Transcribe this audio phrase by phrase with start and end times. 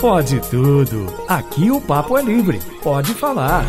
[0.00, 1.06] Pode tudo.
[1.26, 2.60] Aqui o papo é livre.
[2.82, 3.64] Pode falar.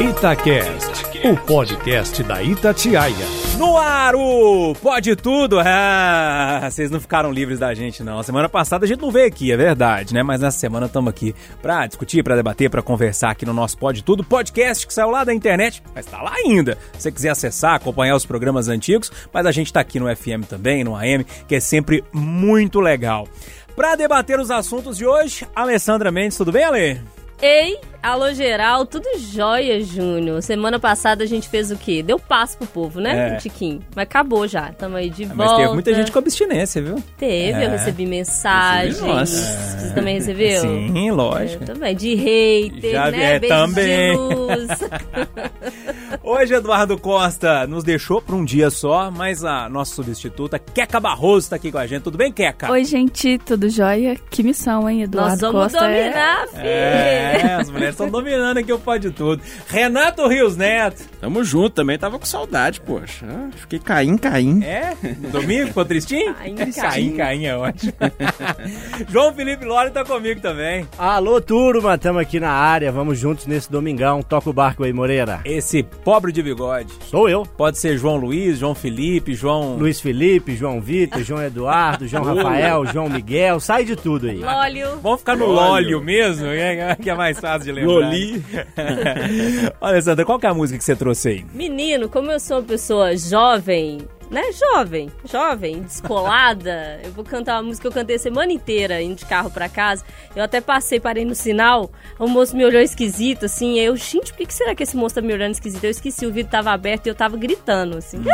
[0.00, 3.14] Itacast, o podcast da Itatiaia.
[3.56, 4.12] No ar,
[4.82, 5.58] Pode Tudo!
[5.58, 8.22] Ah, vocês não ficaram livres da gente, não.
[8.22, 10.22] Semana passada a gente não veio aqui, é verdade, né?
[10.22, 14.04] Mas nessa semana estamos aqui pra discutir, pra debater, pra conversar aqui no nosso Pode
[14.04, 16.76] Tudo, podcast que saiu lá da internet, mas tá lá ainda.
[16.92, 20.46] Se você quiser acessar, acompanhar os programas antigos, mas a gente tá aqui no FM
[20.48, 23.26] também, no AM, que é sempre muito legal.
[23.76, 27.00] Pra debater os assuntos de hoje, Alessandra Mendes, tudo bem, Ale?
[27.40, 30.40] Ei, alô geral, tudo jóia, Júnior.
[30.42, 32.02] Semana passada a gente fez o quê?
[32.02, 33.36] Deu passo pro povo, né, É.
[33.36, 33.82] Tiquinho?
[33.94, 35.44] Mas acabou já, tamo aí de Ah, volta.
[35.52, 37.02] Mas teve muita gente com abstinência, viu?
[37.18, 37.76] Teve, eu É.
[37.76, 38.94] recebi mensagens.
[39.00, 39.78] Recebi, nossa.
[39.78, 40.60] Você também recebeu?
[40.62, 41.62] Sim, lógico.
[41.62, 43.34] Eu também, de hater, Já vi- né?
[43.36, 44.16] é, também.
[46.22, 51.50] Hoje Eduardo Costa nos deixou por um dia só, mas a nossa substituta, Queca Barroso,
[51.50, 52.02] tá aqui com a gente.
[52.02, 52.70] Tudo bem, Queca?
[52.72, 54.16] Oi, gente, tudo jóia?
[54.30, 55.86] Que missão, hein, Eduardo Nós vamos Costa?
[55.86, 57.25] é- dominar, filho.
[57.26, 59.42] É, as mulheres estão dominando aqui o Pode Tudo.
[59.68, 61.04] Renato Rios Neto.
[61.20, 63.26] Tamo junto, também tava com saudade, poxa.
[63.28, 64.62] Ah, Fiquei caim, caim.
[64.64, 64.94] É?
[65.30, 66.34] Domingo ficou tristinho?
[66.34, 67.46] Caim, Caim, caim.
[67.46, 67.92] É ótimo.
[69.08, 70.86] João Felipe Lora tá comigo também.
[70.98, 74.22] Alô, turma, tamo aqui na área, vamos juntos nesse domingão.
[74.22, 75.40] Toca o barco aí, Moreira.
[75.44, 76.92] Esse pobre de bigode.
[77.06, 77.42] Sou eu.
[77.44, 79.76] Pode ser João Luiz, João Felipe, João...
[79.76, 84.38] Luiz Felipe, João Vitor, João Eduardo, João Rafael, João Miguel, sai de tudo aí.
[84.38, 84.98] Lólio.
[85.02, 86.46] Vamos ficar no Lólio mesmo,
[87.02, 87.94] que é mais fácil de lembrar.
[87.94, 88.44] Loli.
[89.80, 91.46] Olha, Sandra, qual que é a música que você trouxe aí?
[91.52, 93.98] Menino, como eu sou uma pessoa jovem,
[94.30, 94.42] né?
[94.52, 99.16] Jovem, jovem, descolada, eu vou cantar uma música que eu cantei a semana inteira indo
[99.16, 100.04] de carro pra casa.
[100.34, 103.78] Eu até passei, parei no sinal, o moço me olhou esquisito, assim.
[103.78, 105.84] Eu, gente, por que, que será que esse moço tá me olhando esquisito?
[105.84, 108.18] Eu esqueci, o vidro tava aberto e eu tava gritando, assim.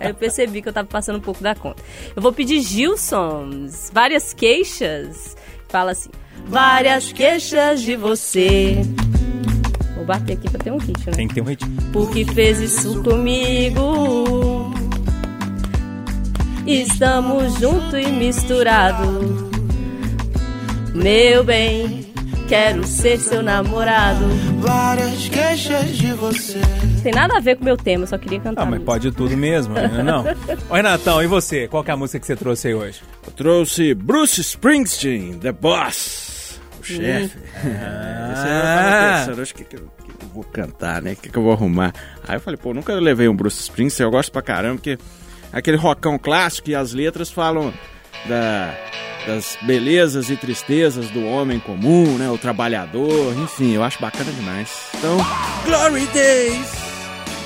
[0.00, 1.82] Aí eu percebi que eu tava passando um pouco da conta.
[2.14, 5.36] Eu vou pedir Gilsons, várias queixas.
[5.68, 6.10] Fala assim:
[6.46, 8.82] Várias queixas de você.
[9.96, 11.12] Vou bater aqui pra ter um hit, né?
[11.12, 11.82] Tem que ter um ritmo.
[11.92, 14.72] Por que fez isso comigo?
[16.66, 19.50] Estamos junto e misturado.
[20.94, 22.06] Meu bem,
[22.48, 24.24] quero ser seu namorado.
[24.60, 26.60] Várias queixas de você.
[27.02, 28.62] Tem nada a ver com o meu tema, só queria cantar.
[28.62, 30.02] Ah, mas pode tudo mesmo, né?
[30.02, 30.24] não?
[30.70, 31.68] Ô, Renatão, e você?
[31.68, 33.02] Qual que é a música que você trouxe aí hoje?
[33.26, 36.43] Eu trouxe Bruce Springsteen, The Boss,
[36.84, 37.38] chefe.
[37.38, 41.12] Esse aí eu tava pensando, acho que, que, eu, que eu vou cantar, né?
[41.12, 41.92] O que, que eu vou arrumar?
[42.26, 44.98] Aí eu falei, pô, nunca levei um Bruce Springsteen, eu gosto pra caramba, porque
[45.52, 47.72] aquele rockão clássico e as letras falam
[48.26, 48.74] da,
[49.26, 52.28] das belezas e tristezas do homem comum, né?
[52.30, 54.70] O trabalhador, enfim, eu acho bacana demais.
[54.98, 55.16] Então,
[55.64, 56.70] Glory Days,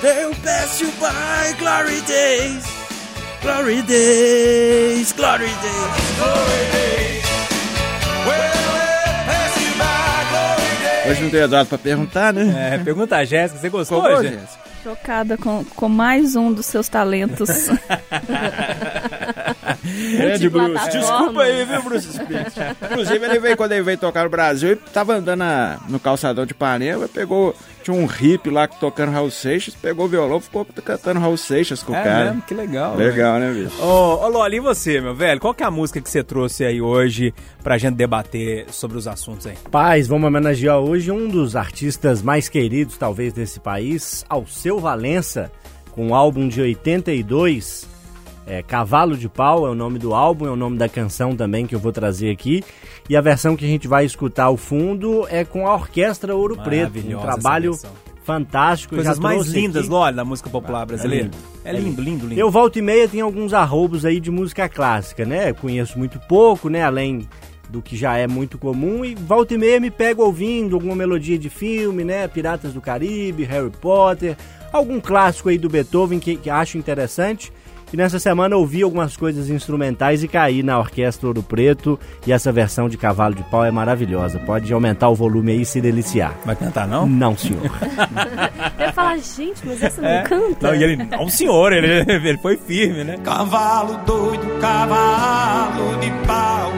[0.01, 2.65] they'll pass you by, Glory Days,
[3.43, 7.08] Glory Days, Glory Days.
[11.11, 12.75] Hoje não tem Eduardo pra perguntar, né?
[12.75, 14.69] É, pergunta a Jéssica, você gostou, favor, Jéssica?
[14.83, 17.49] Chocada com, com mais um dos seus talentos.
[20.17, 20.67] Grande Bruce.
[20.69, 20.91] Multiplataforma.
[21.01, 22.77] Desculpa aí, viu, Bruce Springsteen.
[22.91, 26.45] Inclusive, ele veio quando ele veio tocar no Brasil e tava andando na- no calçadão
[26.47, 27.55] de Ipanema, pegou.
[27.89, 31.93] Tinha um hippie lá tocando Raul Seixas, pegou o violão, ficou cantando Raul Seixas com
[31.93, 32.25] o É cara.
[32.27, 32.43] mesmo?
[32.43, 32.95] Que legal.
[32.95, 33.83] Legal, né, bicho?
[33.83, 35.41] Ô, ô Loli, e você, meu velho?
[35.41, 37.33] Qual que é a música que você trouxe aí hoje
[37.63, 39.55] pra gente debater sobre os assuntos aí?
[39.71, 45.51] Paz, vamos homenagear hoje um dos artistas mais queridos, talvez, desse país, Alceu Valença,
[45.93, 47.89] com um álbum de 82.
[48.49, 51.67] É, Cavalo de Pau é o nome do álbum, é o nome da canção também
[51.67, 52.65] que eu vou trazer aqui.
[53.07, 56.57] E a versão que a gente vai escutar ao fundo é com a Orquestra Ouro
[56.57, 56.99] Preto.
[56.99, 57.79] Um trabalho
[58.25, 58.95] fantástico.
[58.95, 59.91] Coisas mais lindas, aqui.
[59.91, 61.25] Loli, da música popular brasileira.
[61.25, 61.37] lindo.
[61.63, 62.41] É lindo, lindo, lindo.
[62.41, 65.53] Eu volto e meia tem alguns arroubos aí de música clássica, né?
[65.53, 66.83] Conheço muito pouco, né?
[66.83, 67.29] Além
[67.69, 69.05] do que já é muito comum.
[69.05, 72.27] E volta e meia me pego ouvindo alguma melodia de filme, né?
[72.29, 74.39] Piratas do Caribe, Harry Potter,
[74.73, 77.53] algum clássico aí do Beethoven que, que acho interessante.
[77.93, 81.99] E nessa semana ouvi algumas coisas instrumentais e caí na Orquestra Ouro Preto.
[82.27, 84.39] E essa versão de Cavalo de Pau é maravilhosa.
[84.41, 86.35] Pode aumentar o volume aí e se deliciar.
[86.45, 87.07] Vai cantar, não?
[87.07, 87.63] Não, senhor.
[88.79, 90.19] Eu ia falar, gente, mas essa É.
[90.19, 90.67] não canta.
[90.69, 93.17] Não, e ele, não, senhor, ele, ele foi firme, né?
[93.25, 96.71] Cavalo doido, cavalo de pau.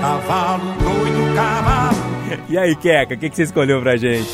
[0.00, 2.12] Cavalo doido, cavalo.
[2.48, 4.28] E aí, Queca, o que, que você escolheu pra gente?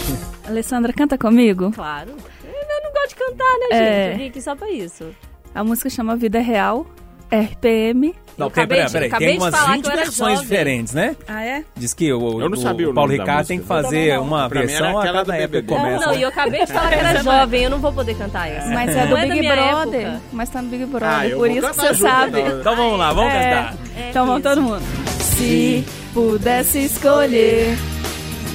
[0.47, 1.73] Alessandra, canta comigo.
[1.73, 2.11] Claro.
[2.11, 3.83] Eu não gosto de cantar, né, gente?
[3.83, 4.13] É.
[4.13, 5.05] Eu vim aqui só pra isso.
[5.55, 6.87] A música chama Vida Real,
[7.31, 8.15] RPM.
[8.37, 10.49] Não, peraí, de- peraí, acabei tem umas falar 20 que eu era versões jovem.
[10.49, 11.17] diferentes, né?
[11.27, 11.65] Ah, é?
[11.77, 14.21] Diz que o, Eu não o- sabia o Paulo Ricardo tem que fazer Não, não,
[14.29, 14.29] não.
[14.39, 16.07] uma Pra mim versão a aquela cada do época começa.
[16.07, 18.49] Não, não, e eu acabei de falar que era jovem, eu não vou poder cantar
[18.49, 18.69] essa.
[18.69, 20.01] Mas é do é Big Brother.
[20.07, 20.21] época.
[20.33, 22.41] Mas tá no Big Brother, Ah, eu por isso que você junto, sabe.
[22.41, 22.61] então.
[22.61, 23.41] Então vamos lá, vamos É.
[23.43, 23.75] cantar.
[23.97, 24.83] É Então vamos todo mundo.
[25.21, 25.85] Se
[26.15, 27.77] pudesse escolher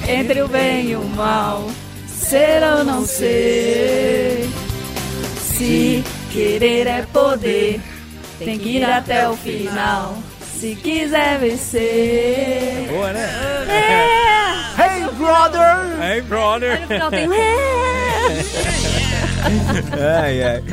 [0.08, 1.66] entre o bem e o mal,
[2.08, 4.48] ser ou não ser.
[5.36, 6.02] Se
[6.34, 7.80] querer é poder,
[8.40, 10.18] tem que ir até o final.
[10.42, 12.88] Se quiser vencer.
[12.88, 13.28] Boa, né?
[13.68, 14.24] É.
[14.76, 16.02] Hey, brother!
[16.02, 16.80] Hey, brother!
[16.80, 17.32] No final tem um
[20.20, 20.64] ai, ai.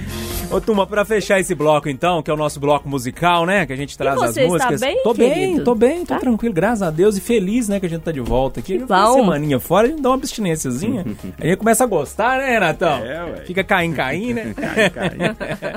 [0.51, 3.65] Ô, turma, pra fechar esse bloco, então, que é o nosso bloco musical, né?
[3.65, 4.81] Que a gente traz você as está músicas.
[4.81, 5.63] bem, tô bem, querido?
[5.63, 6.19] tô bem, tô Tá?
[6.19, 7.15] tranquilo, graças a Deus.
[7.18, 8.77] E feliz, né, que a gente tá de volta aqui.
[8.77, 11.06] Que Uma semaninha fora, a gente dá uma abstinênciazinha.
[11.39, 12.98] a gente começa a gostar, né, Renatão?
[13.06, 13.36] É, ué.
[13.45, 14.53] Fica caindo, caindo, né?
[14.56, 15.75] Cai,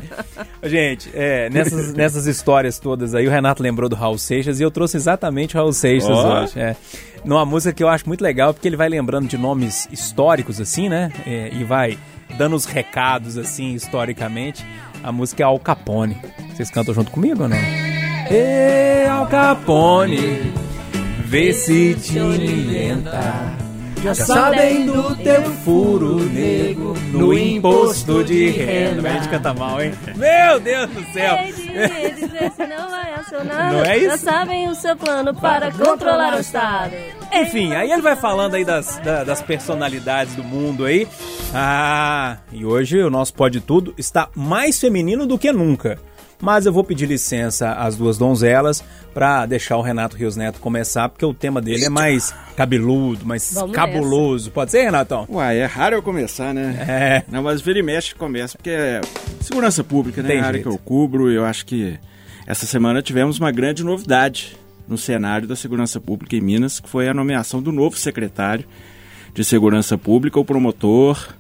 [0.69, 4.71] Gente, é, nessas, nessas histórias todas aí, o Renato lembrou do Raul Seixas e eu
[4.71, 6.43] trouxe exatamente o Raul Seixas Ó.
[6.43, 6.59] hoje.
[6.59, 6.75] É.
[7.25, 10.89] Numa música que eu acho muito legal, porque ele vai lembrando de nomes históricos, assim,
[10.89, 11.13] né?
[11.27, 11.97] É, e vai
[12.37, 14.65] dando os recados, assim, historicamente.
[15.03, 16.17] A música é Al Capone.
[16.55, 17.57] Vocês cantam junto comigo ou não?
[19.11, 20.53] Al Capone,
[21.27, 23.64] vê se te orienta.
[24.05, 29.09] Já sabem do teu furo negro no imposto de renda.
[29.09, 29.93] A gente canta mal, hein?
[30.15, 31.37] Meu Deus do céu!
[32.69, 33.73] não vai acionar.
[33.73, 34.07] Não é isso?
[34.11, 36.93] Já sabem o seu plano para controlar o Estado.
[37.33, 41.09] Enfim, aí ele vai falando aí das, da- das personalidades do mundo aí.
[41.55, 45.99] Ah, e hoje o nosso Pode Tudo está mais feminino do que nunca.
[46.45, 51.09] Mas eu vou pedir licença às duas donzelas pra deixar o Renato Rios Neto começar,
[51.09, 54.51] porque o tema dele é mais cabeludo, mais Vamos cabuloso.
[54.51, 55.27] Pode ser, Renatão?
[55.31, 56.85] Uai, é raro eu começar, né?
[56.87, 57.23] É.
[57.33, 59.01] Não, mas vira e mexe começa, porque é
[59.41, 60.29] segurança pública, né?
[60.29, 61.99] Tem a área que eu cubro, eu acho que
[62.47, 64.55] essa semana tivemos uma grande novidade
[64.87, 68.67] no cenário da segurança pública em Minas, que foi a nomeação do novo secretário
[69.33, 71.35] de segurança pública, o promotor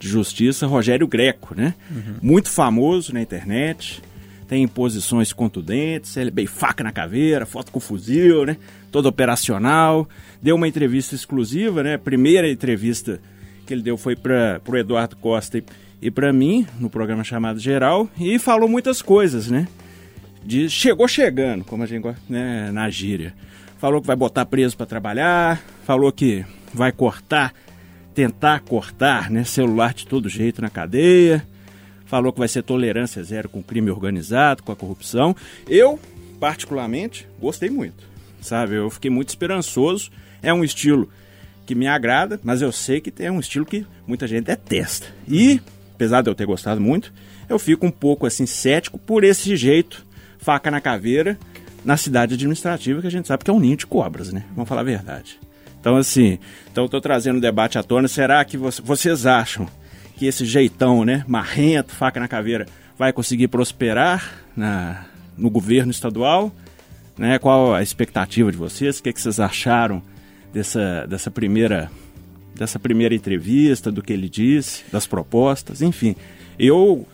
[0.00, 1.74] de justiça, Rogério Greco, né?
[2.20, 4.02] Muito famoso na internet,
[4.48, 8.56] tem posições contundentes, ele bem faca na caveira, foto com fuzil, né?
[8.90, 10.08] Todo operacional.
[10.40, 11.98] Deu uma entrevista exclusiva, né?
[11.98, 13.20] Primeira entrevista
[13.66, 15.64] que ele deu foi para o Eduardo Costa e,
[16.00, 19.68] e para mim, no programa chamado Geral, e falou muitas coisas, né?
[20.42, 23.34] De, chegou chegando, como a gente gosta, né, na gíria.
[23.76, 26.42] Falou que vai botar preso para trabalhar, falou que
[26.72, 27.52] vai cortar,
[28.14, 31.46] tentar cortar, né, celular de todo jeito na cadeia.
[32.08, 35.36] Falou que vai ser tolerância zero com o crime organizado, com a corrupção.
[35.68, 36.00] Eu,
[36.40, 38.02] particularmente, gostei muito,
[38.40, 38.74] sabe?
[38.74, 40.10] Eu fiquei muito esperançoso.
[40.42, 41.08] É um estilo
[41.66, 45.06] que me agrada, mas eu sei que é um estilo que muita gente detesta.
[45.28, 45.60] E,
[45.94, 47.12] apesar de eu ter gostado muito,
[47.46, 50.06] eu fico um pouco assim cético por esse jeito,
[50.38, 51.38] faca na caveira,
[51.84, 54.44] na cidade administrativa, que a gente sabe que é um ninho de cobras, né?
[54.54, 55.38] Vamos falar a verdade.
[55.80, 56.38] Então, assim,
[56.72, 58.08] então tô trazendo o debate à tona.
[58.08, 59.68] Será que vo- vocês acham
[60.18, 62.66] que esse jeitão, né, marrento, faca na caveira,
[62.98, 65.06] vai conseguir prosperar na,
[65.36, 66.52] no governo estadual?
[67.16, 67.38] Né?
[67.38, 68.98] Qual a expectativa de vocês?
[68.98, 70.02] O que, que vocês acharam
[70.52, 71.90] dessa, dessa primeira
[72.54, 76.16] dessa primeira entrevista, do que ele disse, das propostas, enfim.
[76.58, 77.06] Eu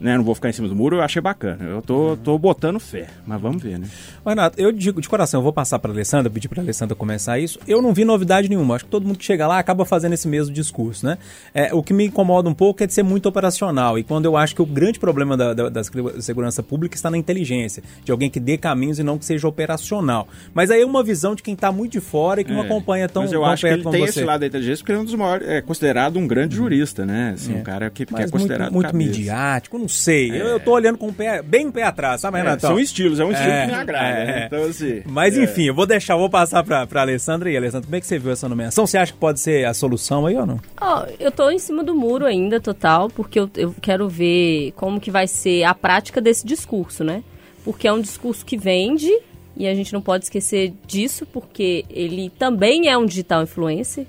[0.00, 1.62] né, não vou ficar em cima do muro, eu achei bacana.
[1.64, 3.86] Eu tô, tô botando fé, mas vamos ver, né?
[4.26, 7.58] Renato, eu digo de coração, eu vou passar para Alessandra, pedir para Alessandra começar isso.
[7.66, 8.76] Eu não vi novidade nenhuma.
[8.76, 11.18] Acho que todo mundo que chega lá acaba fazendo esse mesmo discurso, né?
[11.52, 13.98] É, o que me incomoda um pouco é de ser muito operacional.
[13.98, 15.82] E quando eu acho que o grande problema da, da, da
[16.20, 20.28] segurança pública está na inteligência, de alguém que dê caminhos e não que seja operacional.
[20.54, 22.66] Mas aí é uma visão de quem está muito de fora e que não É,
[22.66, 24.10] acompanha tão, Mas eu tão acho que ele tem você.
[24.10, 27.32] esse lado da inteligência porque ele é um maiores, é considerado um grande jurista, né?
[27.34, 29.10] Assim, um cara que, que é considerado muito, muito cabeça.
[29.18, 30.30] midiático, não sei.
[30.30, 32.70] Eu, eu tô olhando com o pé, bem o pé atrás, sabe, É, Renatão?
[32.70, 34.42] são estilos, é um estilo É, que me agrada, é, né?
[34.42, 34.46] é.
[34.46, 35.02] Então, assim...
[35.04, 35.42] Mas é.
[35.44, 37.50] enfim, eu vou deixar, vou passar pra, pra Alessandra.
[37.50, 38.86] E Alessandra, como é que você viu essa nomeação?
[38.86, 40.60] Você acha que pode ser a solução aí ou não?
[40.80, 45.00] Ó, eu tô em cima do muro ainda, total, porque eu, eu quero ver como
[45.00, 47.22] que vai ser a prática desse discurso, né?
[47.64, 49.10] Porque é um discurso que vende,
[49.56, 54.06] e a gente não pode esquecer disso, porque ele também é um digital influencer.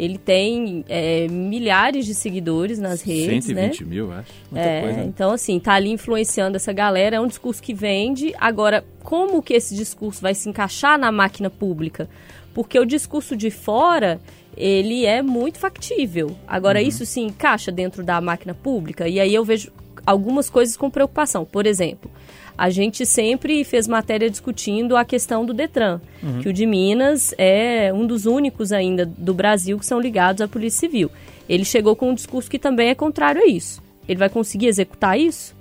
[0.00, 3.90] Ele tem é, milhares de seguidores nas redes, 120 né?
[3.90, 4.32] mil, acho.
[4.50, 5.00] Muita É, coisa.
[5.04, 8.34] Então, assim, tá ali influenciando essa galera, é um discurso que vende.
[8.40, 12.08] Agora, como que esse discurso vai se encaixar na máquina pública?
[12.54, 14.18] Porque o discurso de fora,
[14.56, 16.34] ele é muito factível.
[16.48, 19.06] Agora, isso se encaixa dentro da máquina pública?
[19.06, 19.70] E aí eu vejo
[20.06, 21.44] algumas coisas com preocupação.
[21.44, 22.10] Por exemplo,
[22.56, 26.00] a gente sempre fez matéria discutindo a questão do Detran,
[26.42, 30.48] que o de Minas é um dos únicos ainda do Brasil que são ligados à
[30.48, 31.10] Polícia Civil.
[31.48, 33.82] Ele chegou com um discurso que também é contrário a isso.
[34.08, 35.56] Ele vai conseguir executar isso?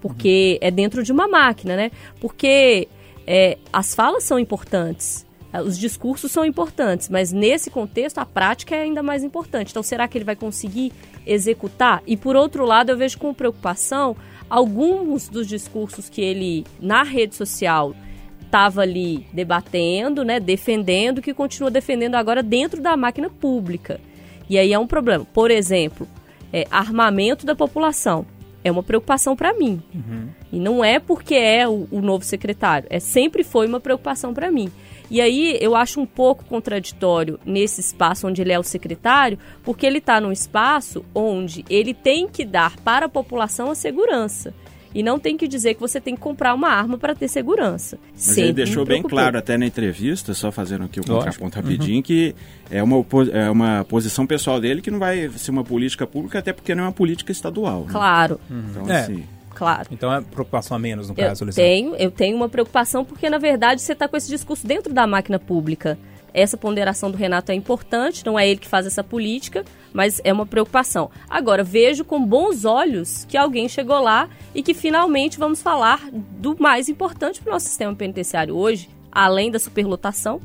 [0.00, 1.90] Porque é dentro de uma máquina, né?
[2.20, 2.88] Porque
[3.26, 8.74] é, as falas são importantes, eh, os discursos são importantes, mas nesse contexto a prática
[8.74, 9.70] é ainda mais importante.
[9.70, 10.92] Então, será que ele vai conseguir
[11.26, 12.02] executar?
[12.06, 14.16] E por outro lado, eu vejo com preocupação
[14.48, 17.94] alguns dos discursos que ele, na rede social,
[18.42, 24.00] estava ali debatendo, né, defendendo, que continua defendendo agora dentro da máquina pública.
[24.48, 25.26] E aí é um problema.
[25.32, 26.08] Por exemplo,
[26.52, 28.26] é, armamento da população.
[28.64, 29.80] É uma preocupação para mim.
[29.94, 30.28] Uhum.
[30.52, 32.88] E não é porque é o, o novo secretário.
[32.90, 34.70] É sempre foi uma preocupação para mim.
[35.10, 39.86] E aí eu acho um pouco contraditório nesse espaço onde ele é o secretário, porque
[39.86, 44.52] ele está num espaço onde ele tem que dar para a população a segurança.
[44.94, 47.98] E não tem que dizer que você tem que comprar uma arma para ter segurança.
[48.10, 52.02] Mas Sempre ele deixou bem claro até na entrevista, só fazendo aqui o contraponto rapidinho,
[52.02, 52.34] que
[52.70, 56.54] é uma, é uma posição pessoal dele que não vai ser uma política pública, até
[56.54, 57.82] porque não é uma política estadual.
[57.82, 57.92] né?
[57.92, 59.00] Claro, Então, É.
[59.00, 59.24] assim,
[59.58, 59.88] claro.
[59.90, 63.38] Então é preocupação a menos, no Eu caso, tenho, eu tenho uma preocupação porque, na
[63.38, 65.98] verdade, você está com esse discurso dentro da máquina pública.
[66.32, 70.32] Essa ponderação do Renato é importante, não é ele que faz essa política, mas é
[70.32, 71.10] uma preocupação.
[71.28, 76.54] Agora, vejo com bons olhos que alguém chegou lá e que finalmente vamos falar do
[76.60, 80.40] mais importante para o nosso sistema penitenciário hoje, além da superlotação,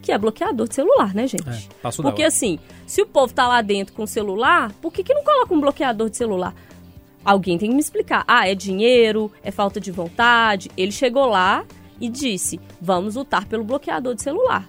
[0.00, 1.48] que é bloqueador de celular, né, gente?
[1.48, 5.14] É, Porque assim, se o povo tá lá dentro com o celular, por que, que
[5.14, 6.54] não coloca um bloqueador de celular?
[7.24, 8.24] Alguém tem que me explicar.
[8.26, 10.70] Ah, é dinheiro, é falta de vontade.
[10.76, 11.64] Ele chegou lá
[12.00, 14.68] e disse: vamos lutar pelo bloqueador de celular.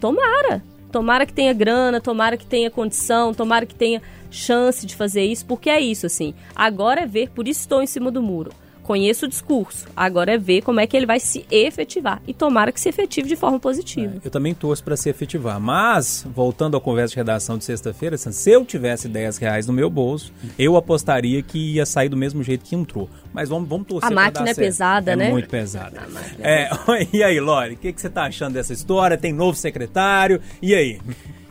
[0.00, 0.62] Tomara.
[0.90, 5.46] Tomara que tenha grana, tomara que tenha condição, tomara que tenha chance de fazer isso,
[5.46, 6.34] porque é isso, assim.
[6.54, 8.52] Agora é ver, por isso estou em cima do muro.
[8.92, 12.20] Conheço o discurso, agora é ver como é que ele vai se efetivar.
[12.26, 14.16] E tomara que se efetive de forma positiva.
[14.22, 15.58] Eu também torço para se efetivar.
[15.58, 19.88] Mas, voltando à conversa de redação de sexta-feira, se eu tivesse 10 reais no meu
[19.88, 23.08] bolso, eu apostaria que ia sair do mesmo jeito que entrou.
[23.32, 24.66] Mas vamos, vamos torcer A máquina é certo.
[24.66, 25.30] pesada, é né?
[25.30, 26.02] muito pesada.
[26.38, 26.68] É,
[27.14, 29.16] e aí, Lore, o que, que você tá achando dessa história?
[29.16, 30.38] Tem novo secretário?
[30.60, 31.00] E aí?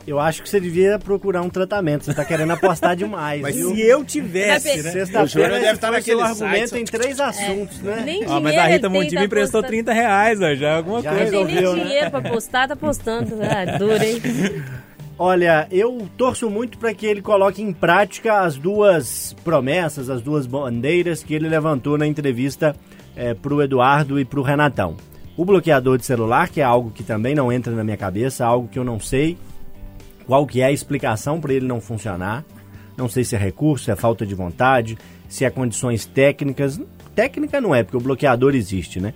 [0.06, 2.04] Eu acho que você devia procurar um tratamento.
[2.04, 3.74] Você tá querendo apostar demais, Mas viu?
[3.74, 4.90] se eu tivesse, né?
[4.90, 8.02] Sexta-feira deve esse estar naquele argumento site, em três assuntos, né?
[8.04, 9.66] Nem Ó, mas dinheiro a Rita tá me emprestou postando.
[9.68, 11.24] 30 reais, ó, já é alguma Já coisa.
[11.32, 11.84] Não tem nem né?
[11.84, 13.38] dinheiro pra postar, tá postando.
[13.42, 14.20] Ah, duro, hein?
[15.18, 20.46] Olha, eu torço muito para que ele coloque em prática as duas promessas, as duas
[20.46, 22.74] bandeiras que ele levantou na entrevista
[23.14, 24.96] é, para o Eduardo e para o Renatão.
[25.36, 28.66] O bloqueador de celular, que é algo que também não entra na minha cabeça, algo
[28.66, 29.38] que eu não sei
[30.26, 32.44] qual que é a explicação para ele não funcionar.
[32.96, 34.98] Não sei se é recurso, se é falta de vontade,
[35.28, 36.80] se é condições técnicas.
[37.14, 39.14] Técnica não é, porque o bloqueador existe, né?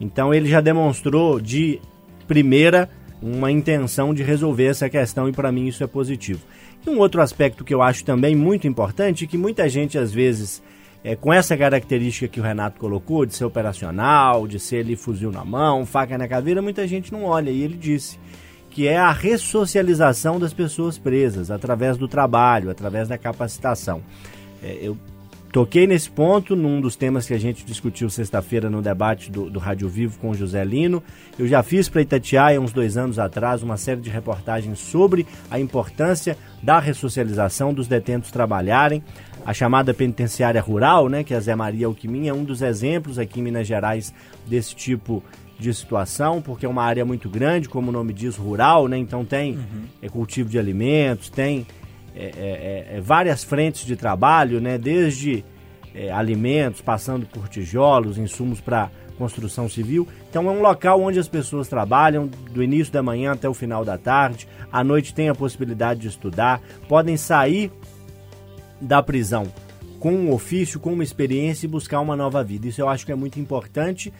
[0.00, 1.80] Então ele já demonstrou de
[2.26, 2.88] primeira
[3.20, 6.40] uma intenção de resolver essa questão e para mim isso é positivo.
[6.86, 10.62] E um outro aspecto que eu acho também muito importante, que muita gente às vezes
[11.02, 15.30] é, com essa característica que o Renato colocou, de ser operacional, de ser ali fuzil
[15.30, 17.50] na mão, faca na caveira, muita gente não olha.
[17.50, 18.18] E ele disse
[18.76, 24.02] que é a ressocialização das pessoas presas, através do trabalho, através da capacitação.
[24.62, 24.98] É, eu
[25.50, 29.58] toquei nesse ponto num dos temas que a gente discutiu sexta-feira no debate do, do
[29.58, 31.02] Rádio Vivo com o José Lino.
[31.38, 35.58] Eu já fiz para Itatiaia, uns dois anos atrás, uma série de reportagens sobre a
[35.58, 39.02] importância da ressocialização dos detentos trabalharem.
[39.46, 43.40] A chamada penitenciária rural, né, que a Zé Maria Alquimim é um dos exemplos aqui
[43.40, 44.12] em Minas Gerais
[44.46, 48.88] desse tipo de situação, porque é uma área muito grande, como o nome diz, rural,
[48.88, 48.98] né?
[48.98, 49.58] Então tem
[50.02, 51.66] é, cultivo de alimentos, tem
[52.14, 54.76] é, é, é, várias frentes de trabalho, né?
[54.78, 55.44] Desde
[55.94, 60.06] é, alimentos, passando por tijolos, insumos para construção civil.
[60.28, 63.84] Então é um local onde as pessoas trabalham do início da manhã até o final
[63.84, 64.46] da tarde.
[64.70, 67.72] À noite tem a possibilidade de estudar, podem sair
[68.80, 69.46] da prisão
[69.98, 72.68] com um ofício, com uma experiência e buscar uma nova vida.
[72.68, 74.12] Isso eu acho que é muito importante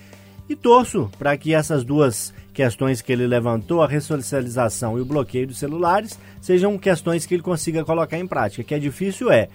[0.49, 5.47] e torço para que essas duas questões que ele levantou, a ressocialização e o bloqueio
[5.47, 8.63] dos celulares, sejam questões que ele consiga colocar em prática.
[8.63, 9.49] Que é difícil é.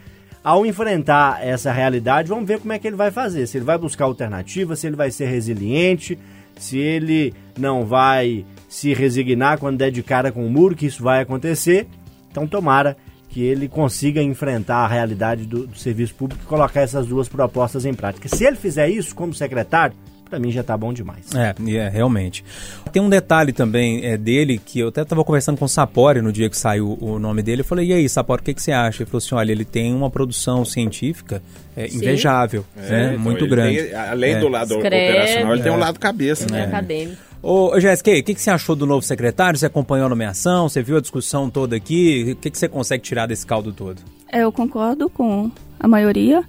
[0.43, 3.47] Ao enfrentar essa realidade, vamos ver como é que ele vai fazer.
[3.47, 6.17] Se ele vai buscar alternativas, se ele vai ser resiliente,
[6.57, 11.03] se ele não vai se resignar quando der de cara com o muro, que isso
[11.03, 11.87] vai acontecer.
[12.29, 12.97] Então tomara
[13.29, 17.85] que ele consiga enfrentar a realidade do, do serviço público e colocar essas duas propostas
[17.85, 18.27] em prática.
[18.27, 19.95] Se ele fizer isso como secretário,
[20.31, 21.25] para mim já tá bom demais.
[21.35, 22.43] É, é, realmente.
[22.91, 26.31] Tem um detalhe também é, dele que eu até estava conversando com o Sapori no
[26.31, 27.61] dia que saiu o nome dele.
[27.61, 29.03] Eu falei, e aí, Sapori, o que, que você acha?
[29.03, 31.43] Ele falou assim: olha, ele tem uma produção científica
[31.75, 33.09] é, invejável, né?
[33.11, 33.83] então muito grande.
[33.83, 34.39] tem, além É.
[34.39, 35.09] do lado Escreve.
[35.11, 36.63] operacional, ele tem um lado cabeça, É né?
[36.65, 37.21] acadêmico.
[37.43, 39.59] Ô, Jéssica, o que, que você achou do novo secretário?
[39.59, 40.69] Você acompanhou a nomeação?
[40.69, 42.31] Você viu a discussão toda aqui?
[42.31, 43.99] O que, que você consegue tirar desse caldo todo?
[44.31, 46.43] É, Eu concordo com a maioria.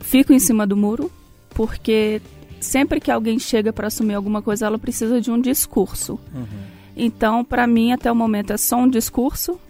[0.00, 1.10] Fico em cima do muro,
[1.50, 2.20] porque
[2.60, 6.18] sempre que alguém chega para assumir alguma coisa, ela precisa de um discurso.
[6.96, 9.60] Então, para mim, até o momento é só um discurso.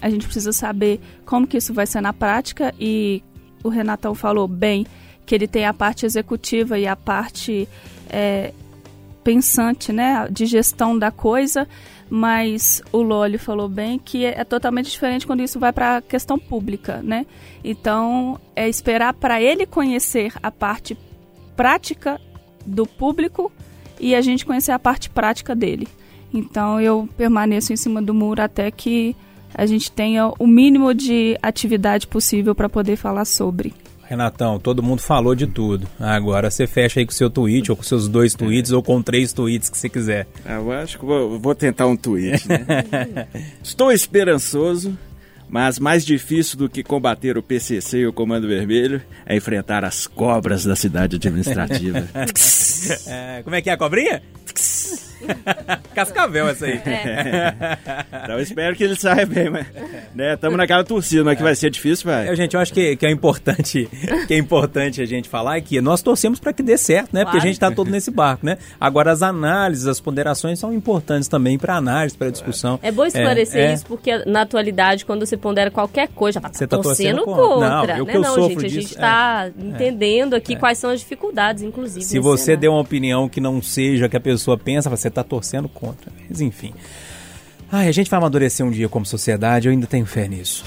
[0.00, 3.22] A gente precisa saber como que isso vai ser na prática e
[3.62, 4.86] o Renatão falou bem
[5.26, 7.68] que ele tem a parte executiva e a parte
[8.08, 8.52] é,
[9.22, 11.68] pensante, né, de gestão da coisa,
[12.08, 16.02] mas o Loli falou bem que é, é totalmente diferente quando isso vai para a
[16.02, 17.26] questão pública, né?
[17.62, 20.98] Então, é esperar para ele conhecer a parte
[21.54, 22.20] prática
[22.64, 23.52] do público
[23.98, 25.86] e a gente conhecer a parte prática dele.
[26.32, 29.16] Então, eu permaneço em cima do muro até que
[29.54, 33.74] a gente tenha o mínimo de atividade possível para poder falar sobre.
[34.10, 35.86] Renatão, todo mundo falou de tudo.
[35.98, 39.00] Agora você fecha aí com o seu tweet, ou com seus dois tweets, ou com
[39.00, 40.26] três tweets que você quiser.
[40.44, 43.28] Ah, eu acho que vou, vou tentar um tweet, né?
[43.62, 44.98] Estou esperançoso,
[45.50, 50.06] mas mais difícil do que combater o PCC e o Comando Vermelho é enfrentar as
[50.06, 52.08] cobras da cidade administrativa.
[53.06, 54.22] É, como é que é a cobrinha?
[55.94, 56.80] Cascavel essa aí.
[58.24, 59.66] então eu espero que ele saia bem, mas
[60.14, 62.28] né, estamos naquela torcida, mas que vai ser difícil, vai.
[62.28, 63.88] Eu, gente, eu acho que, que é importante
[64.26, 67.24] que é importante a gente falar que nós torcemos para que dê certo, né?
[67.24, 68.58] Porque a gente está todo nesse barco, né?
[68.80, 72.78] Agora as análises, as ponderações são importantes também para análise, para discussão.
[72.82, 76.66] É bom esclarecer é, isso porque na atualidade quando você pondera qualquer coisa, já você
[76.66, 78.00] tá torcendo, torcendo contra, não, né?
[78.00, 80.90] Eu que eu não, sofro gente, disso, a gente está é, entendendo aqui quais são
[80.90, 82.04] as dificuldades, inclusive.
[82.04, 85.68] Se você deu uma opinião que não seja que a pessoa pensa, você está torcendo
[85.68, 86.10] contra.
[86.28, 86.72] Mas enfim.
[87.70, 90.64] Ai, a gente vai amadurecer um dia como sociedade, eu ainda tenho fé nisso.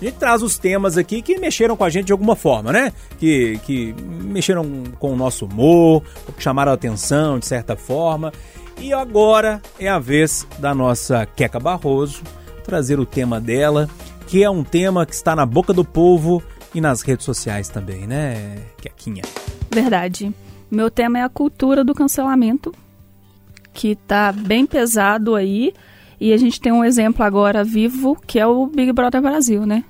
[0.00, 2.92] A gente traz os temas aqui que mexeram com a gente de alguma forma, né?
[3.18, 6.02] Que, que mexeram com o nosso humor,
[6.36, 8.32] que chamaram a atenção de certa forma.
[8.78, 12.22] E agora é a vez da nossa Queca Barroso
[12.64, 13.88] trazer o tema dela,
[14.26, 16.42] que é um tema que está na boca do povo
[16.74, 19.22] e nas redes sociais também, né, Quequinha?
[19.70, 20.34] Verdade.
[20.70, 22.74] Meu tema é a cultura do cancelamento,
[23.74, 25.74] que tá bem pesado aí.
[26.18, 29.84] E a gente tem um exemplo agora vivo, que é o Big Brother Brasil, né?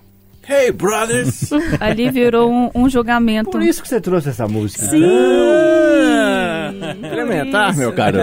[0.49, 1.51] Hey, brothers!
[1.81, 3.51] Ali virou um, um julgamento.
[3.51, 4.85] Por isso que você trouxe essa música.
[4.85, 5.05] Sim!
[5.05, 6.73] Ah,
[7.13, 8.19] Elementar, meu caro.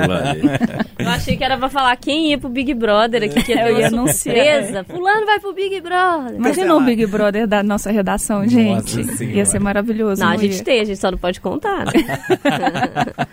[0.99, 3.79] Eu achei que era pra falar quem ia pro Big Brother aqui, que ia Eu
[3.79, 4.35] ia uma anunciar.
[4.35, 4.83] surpresa.
[4.83, 6.35] Fulano vai pro Big Brother.
[6.35, 8.91] Imagina o Big Brother da nossa redação, gente.
[8.91, 9.23] Senhora.
[9.35, 10.21] Ia ser maravilhoso.
[10.21, 10.63] Não, a não gente ia?
[10.63, 11.91] tem, a gente só não pode contar, né?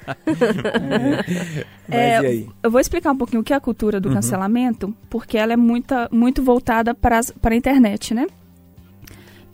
[1.90, 2.46] É, e aí?
[2.62, 5.57] Eu vou explicar um pouquinho o que é a cultura do cancelamento, porque ela é
[5.57, 8.27] muita, muito voltada para a internet, né?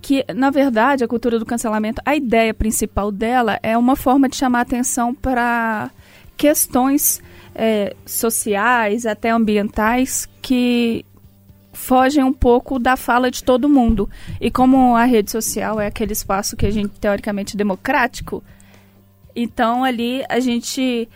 [0.05, 4.37] Que, na verdade, a cultura do cancelamento, a ideia principal dela é uma forma de
[4.37, 5.91] chamar atenção para
[6.37, 7.23] questões
[7.55, 11.07] é, sociais, até ambientais, que
[11.73, 14.07] fogem um pouco da fala de todo mundo.
[14.39, 18.45] E como a rede social é aquele espaço que a gente, teoricamente, democrático,
[19.35, 21.09] então ali a gente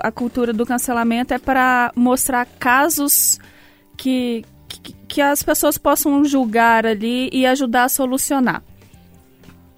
[0.00, 3.40] a cultura do cancelamento é para mostrar casos
[3.96, 8.64] que, que, que as pessoas possam julgar ali e ajudar a solucionar.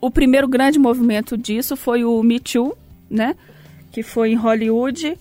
[0.01, 2.75] O primeiro grande movimento disso foi o Me Too,
[3.11, 3.37] né?
[3.93, 5.19] Que foi em Hollywood,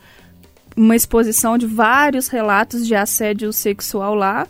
[0.77, 4.47] uma exposição de vários relatos de assédio sexual lá,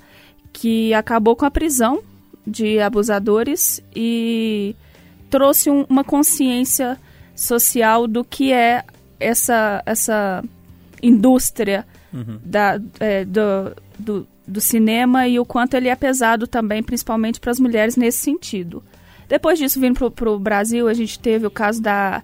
[0.53, 2.03] que acabou com a prisão
[2.45, 4.75] de abusadores e
[5.31, 6.95] trouxe um- uma consciência
[7.35, 8.83] social do que é
[9.19, 10.43] essa, essa
[11.01, 11.87] indústria
[12.45, 17.51] da, é, do, do, do cinema e o quanto ele é pesado também, principalmente para
[17.51, 18.83] as mulheres nesse sentido.
[19.27, 22.21] Depois disso, vindo para o Brasil, a gente teve o caso da,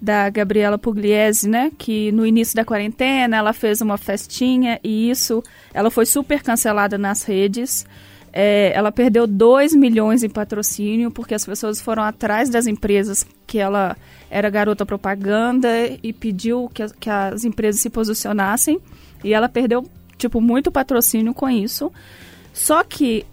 [0.00, 1.70] da Gabriela Pugliese, né?
[1.78, 6.98] Que no início da quarentena ela fez uma festinha e isso, ela foi super cancelada
[6.98, 7.86] nas redes.
[8.34, 13.58] É, ela perdeu 2 milhões em patrocínio porque as pessoas foram atrás das empresas que
[13.58, 13.94] ela
[14.30, 15.68] era garota propaganda
[16.02, 18.80] e pediu que, que as empresas se posicionassem
[19.22, 19.86] e ela perdeu
[20.22, 21.92] tipo muito patrocínio com isso.
[22.52, 23.26] Só que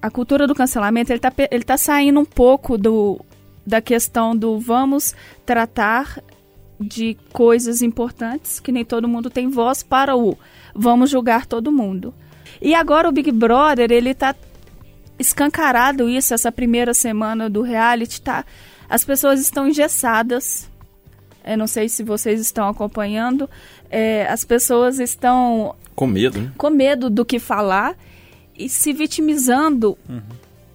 [0.00, 3.20] a cultura do cancelamento ele tá, ele tá saindo um pouco do
[3.64, 5.14] da questão do vamos
[5.46, 6.20] tratar
[6.80, 10.36] de coisas importantes que nem todo mundo tem voz para o
[10.74, 12.12] vamos julgar todo mundo.
[12.60, 14.34] E agora o Big Brother, ele tá
[15.16, 18.44] escancarado isso, essa primeira semana do reality, tá?
[18.88, 20.68] As pessoas estão engessadas.
[21.44, 23.48] Eu não sei se vocês estão acompanhando.
[23.90, 26.52] É, as pessoas estão Com medo, né?
[26.56, 27.96] com medo do que falar
[28.58, 29.96] e se vitimizando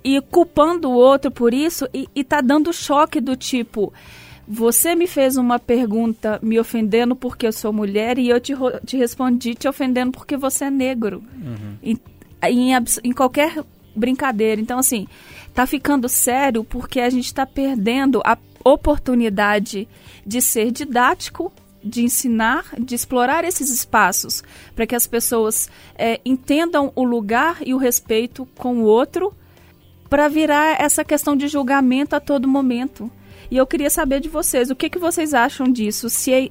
[0.03, 3.93] e culpando o outro por isso e, e tá dando choque do tipo
[4.47, 8.53] você me fez uma pergunta me ofendendo porque eu sou mulher e eu te,
[8.85, 11.21] te respondi te ofendendo porque você é negro.
[11.83, 11.99] Em,
[12.41, 12.71] em,
[13.03, 13.61] em qualquer
[13.93, 14.61] brincadeira.
[14.61, 15.07] Então, assim,
[15.53, 19.87] tá ficando sério porque a gente está perdendo a oportunidade
[20.25, 21.51] de ser didático,
[21.83, 24.43] de ensinar, de explorar esses espaços
[24.75, 29.33] para que as pessoas eh, entendam o lugar e o respeito com o outro
[30.09, 33.11] para virar essa questão de julgamento a todo momento.
[33.49, 36.09] E eu queria saber de vocês, o que, que vocês acham disso?
[36.09, 36.49] Se é,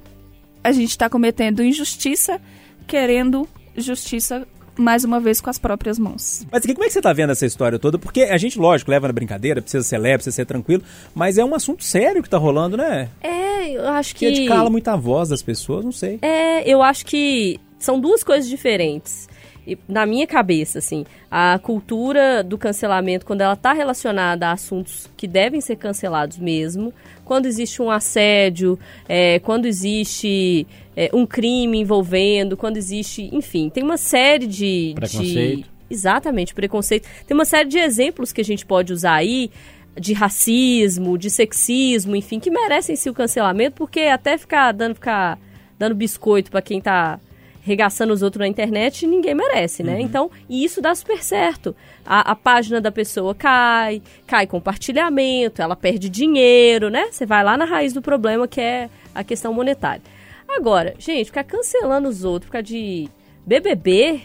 [0.63, 2.41] a gente está cometendo injustiça,
[2.87, 4.47] querendo justiça
[4.81, 6.45] mais uma vez com as próprias mãos.
[6.51, 7.97] Mas aqui, como é que você tá vendo essa história toda?
[7.97, 10.83] Porque a gente, lógico, leva na brincadeira, precisa ser leve, precisa ser tranquilo,
[11.15, 13.09] mas é um assunto sério que tá rolando, né?
[13.21, 14.41] É, eu acho Que, que.
[14.41, 16.19] que cala muito a voz das pessoas, não sei.
[16.21, 19.27] É, eu acho que são duas coisas diferentes.
[19.67, 25.09] E, na minha cabeça, assim, a cultura do cancelamento, quando ela está relacionada a assuntos
[25.17, 26.93] que devem ser cancelados mesmo,
[27.25, 33.83] quando existe um assédio, é, quando existe é, um crime envolvendo, quando existe, enfim, tem
[33.83, 34.93] uma série de.
[34.95, 35.57] Preconceito.
[35.57, 37.07] de exatamente, preconceito.
[37.27, 39.51] Tem uma série de exemplos que a gente pode usar aí
[39.99, 45.37] de racismo, de sexismo, enfim, que merecem sim o cancelamento, porque até ficar dando, ficar
[45.77, 47.19] dando biscoito para quem tá
[47.67, 49.99] regaçando os outros na internet, ninguém merece, né?
[49.99, 51.75] Então, e isso dá super certo.
[52.05, 57.09] A, a página da pessoa cai, cai compartilhamento, ela perde dinheiro, né?
[57.11, 60.01] Você vai lá na raiz do problema, que é a questão monetária.
[60.47, 63.09] Agora, gente, ficar cancelando os outros por causa de
[63.45, 64.21] BBB,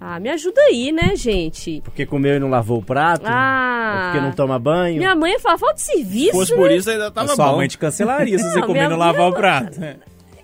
[0.00, 1.80] ah, me ajuda aí, né, gente?
[1.82, 3.24] Porque comeu e não lavou o prato?
[3.26, 3.94] Ah.
[3.96, 4.98] Ou porque não toma banho?
[4.98, 6.58] Minha mãe fala, falta de serviço, Se fosse né?
[6.58, 7.56] por isso, ainda A tava sua bom.
[7.56, 9.80] mãe te cancelaria se você comer e não lavar o prato.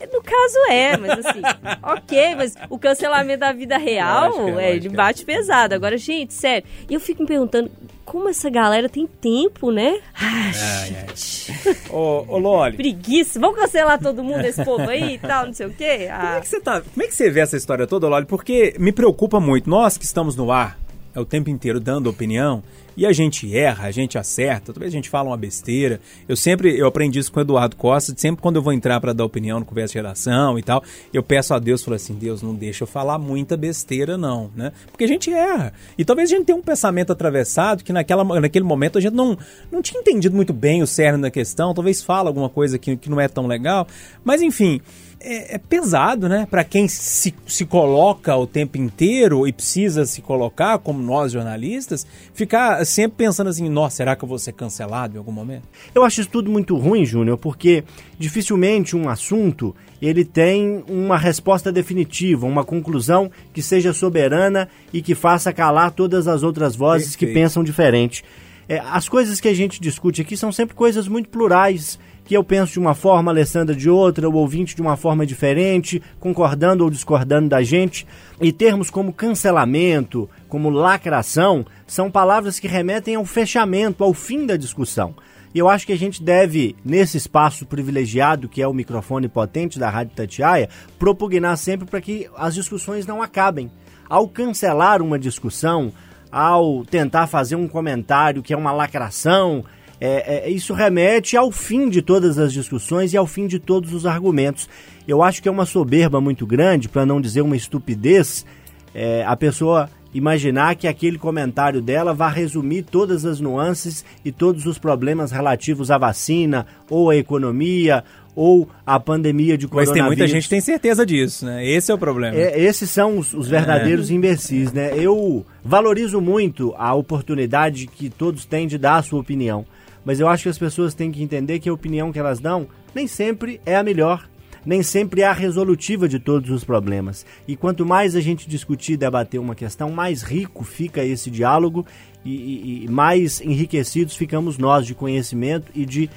[0.06, 1.42] No caso é, mas assim,
[1.82, 4.90] ok, mas o cancelamento da vida real, é é, ele é.
[4.90, 5.74] bate pesado.
[5.74, 7.70] Agora, gente, sério, eu fico me perguntando
[8.04, 10.00] como essa galera tem tempo, né?
[10.14, 10.52] Ai,
[10.88, 11.52] gente,
[11.90, 13.38] Ô, ô Loli, preguiça.
[13.38, 16.08] Vamos cancelar todo mundo, esse povo aí e tal, não sei o quê?
[16.08, 16.80] Como é Ah, que você tá?
[16.80, 18.26] Como é que você vê essa história toda, Loli?
[18.26, 19.68] Porque me preocupa muito.
[19.70, 20.78] Nós que estamos no ar
[21.14, 22.62] o tempo inteiro dando opinião
[22.96, 26.00] e a gente erra, a gente acerta, talvez a gente fala uma besteira.
[26.28, 29.12] Eu sempre eu aprendi isso com o Eduardo Costa, sempre quando eu vou entrar para
[29.12, 32.42] dar opinião no conversa de redação e tal, eu peço a Deus, falo assim, Deus,
[32.42, 34.72] não deixa eu falar muita besteira não, né?
[34.90, 35.72] Porque a gente erra.
[35.96, 39.38] E talvez a gente tenha um pensamento atravessado que naquela, naquele momento a gente não,
[39.72, 43.08] não tinha entendido muito bem o cerne da questão, talvez fala alguma coisa que, que
[43.08, 43.86] não é tão legal,
[44.22, 44.80] mas enfim,
[45.20, 46.46] é, é pesado, né?
[46.50, 52.06] Para quem se, se coloca o tempo inteiro e precisa se colocar, como nós jornalistas,
[52.32, 55.68] ficar sempre pensando assim: nossa, será que eu vou ser cancelado em algum momento?
[55.94, 57.84] Eu acho isso tudo muito ruim, Júnior, porque
[58.18, 65.14] dificilmente um assunto ele tem uma resposta definitiva, uma conclusão que seja soberana e que
[65.14, 67.44] faça calar todas as outras vozes que Perfeito.
[67.44, 68.24] pensam diferente.
[68.70, 72.44] É, as coisas que a gente discute aqui são sempre coisas muito plurais, que eu
[72.44, 76.84] penso de uma forma, a Alessandra de outra, o ouvinte de uma forma diferente, concordando
[76.84, 78.06] ou discordando da gente.
[78.40, 84.56] E termos como cancelamento, como lacração, são palavras que remetem ao fechamento, ao fim da
[84.56, 85.16] discussão.
[85.52, 89.80] E eu acho que a gente deve, nesse espaço privilegiado que é o microfone potente
[89.80, 93.68] da Rádio Tatiaia, propugnar sempre para que as discussões não acabem.
[94.08, 95.92] Ao cancelar uma discussão,
[96.30, 99.64] ao tentar fazer um comentário que é uma lacração,
[100.00, 103.92] é, é, isso remete ao fim de todas as discussões e ao fim de todos
[103.92, 104.68] os argumentos.
[105.06, 108.46] Eu acho que é uma soberba muito grande, para não dizer uma estupidez,
[108.94, 114.66] é, a pessoa imaginar que aquele comentário dela vai resumir todas as nuances e todos
[114.66, 118.02] os problemas relativos à vacina, ou à economia,
[118.34, 119.94] ou à pandemia de Mas coronavírus.
[119.94, 121.66] tem muita gente que tem certeza disso, né?
[121.66, 122.36] Esse é o problema.
[122.36, 124.92] É, esses são os, os verdadeiros imbecis, né?
[124.96, 129.64] Eu valorizo muito a oportunidade que todos têm de dar a sua opinião.
[130.04, 132.66] Mas eu acho que as pessoas têm que entender que a opinião que elas dão
[132.94, 134.26] nem sempre é a melhor.
[134.64, 137.24] Nem sempre é a resolutiva de todos os problemas.
[137.48, 141.86] E quanto mais a gente discutir e debater uma questão, mais rico fica esse diálogo
[142.24, 146.10] e, e- e mais enriquecidos ficamos nós de conhecimento e de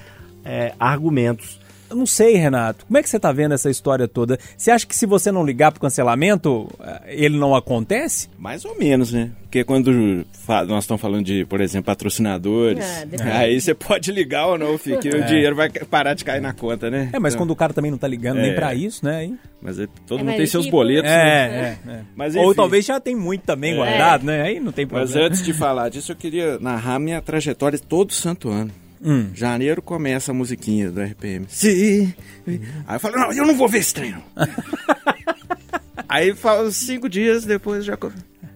[0.43, 1.58] é, argumentos.
[1.93, 2.86] Eu não sei, Renato.
[2.88, 4.39] Como é que você tá vendo essa história toda?
[4.58, 8.27] Você acha que se você não ligar pro cancelamento, eh, ele não acontece?
[8.39, 9.29] Mais ou menos, né?
[9.43, 10.25] Porque quando
[10.67, 15.08] nós estamos falando de, por exemplo, patrocinadores, É, aí você pode ligar ou não, Fique,
[15.10, 17.10] o dinheiro vai parar de cair na conta, né?
[17.13, 18.56] É, mas Então, quando o cara também não tá ligando nem É.
[18.56, 19.25] pra isso, né?
[19.25, 19.38] hein?
[19.62, 21.15] Mas é- todo É, mundo mas tem seus tipo- boletos, né?
[21.15, 22.01] É, é, é.
[22.15, 24.41] Mas, Ou talvez já tem muito também guardado, né?
[24.41, 25.08] Aí não tem problema.
[25.08, 28.71] Mas antes de falar disso, eu queria narrar minha trajetória todo santo ano.
[29.04, 29.30] Hum.
[29.34, 31.46] Janeiro começa a musiquinha do RPM.
[31.50, 32.13] Sim.
[32.48, 34.24] Aí eu falo, não, eu não vou ver esse treino.
[36.08, 37.98] aí fala cinco dias depois já.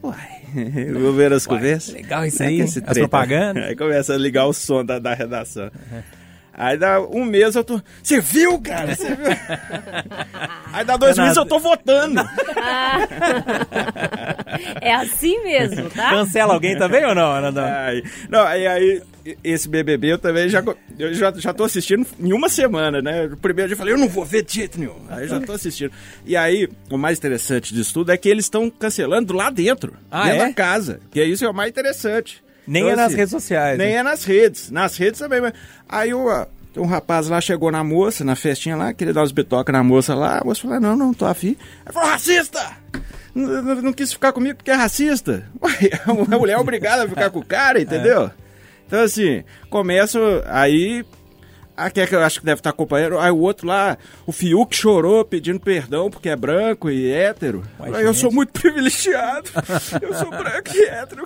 [0.01, 0.41] Uai,
[0.87, 1.93] eu vou ver as conversas.
[1.93, 2.93] legal isso é aí, é esse as tá?
[2.93, 3.65] propagandas.
[3.65, 5.69] Aí começa a ligar o som da, da redação.
[6.57, 7.79] Aí dá um mês eu tô.
[8.01, 8.95] Você viu, cara?
[8.95, 9.27] Você viu?
[10.73, 11.21] Aí dá dois Renato.
[11.21, 12.19] meses eu tô votando.
[14.81, 16.09] é assim mesmo, tá?
[16.09, 17.63] Cancela alguém também ou não, Anandão?
[17.63, 19.03] Aí, não, aí, aí,
[19.43, 20.63] esse BBB eu também já,
[20.99, 23.25] eu já, já tô assistindo em uma semana, né?
[23.25, 24.95] O primeiro dia eu falei, eu não vou ver de jeito nenhum.
[25.09, 25.91] Aí eu já tô assistindo.
[26.25, 30.25] E aí, o mais interessante disso tudo é que eles estão cancelando lá dentro, Ah,
[30.25, 30.47] dentro é?
[30.47, 30.99] da casa.
[31.11, 32.43] Que é isso é o mais interessante.
[32.67, 33.77] Nem Então, é nas assim, redes sociais.
[33.77, 33.93] Nem né?
[33.95, 34.69] é nas redes.
[34.71, 35.41] Nas redes também.
[35.41, 35.53] Mas...
[35.87, 39.71] Aí Então um rapaz lá chegou na moça, na festinha lá, queria dar uns bitocas
[39.73, 40.39] na moça lá.
[40.39, 41.55] A moça falou: Não, não, tô afim.
[41.85, 42.59] Aí falou: Racista!
[43.33, 45.45] Não, não, não quis ficar comigo porque é racista.
[45.61, 48.31] Ué, a mulher é obrigada a ficar com o cara, entendeu?
[48.87, 51.05] Então, assim, começa aí.
[51.75, 53.19] A que é que eu acho que deve estar acompanhando.
[53.19, 57.61] Aí o outro lá, o Fiuk chorou pedindo perdão porque é branco e hétero.
[57.79, 58.17] Aí eu gente.
[58.19, 59.47] sou muito privilegiado.
[60.01, 61.23] eu sou branco e hétero.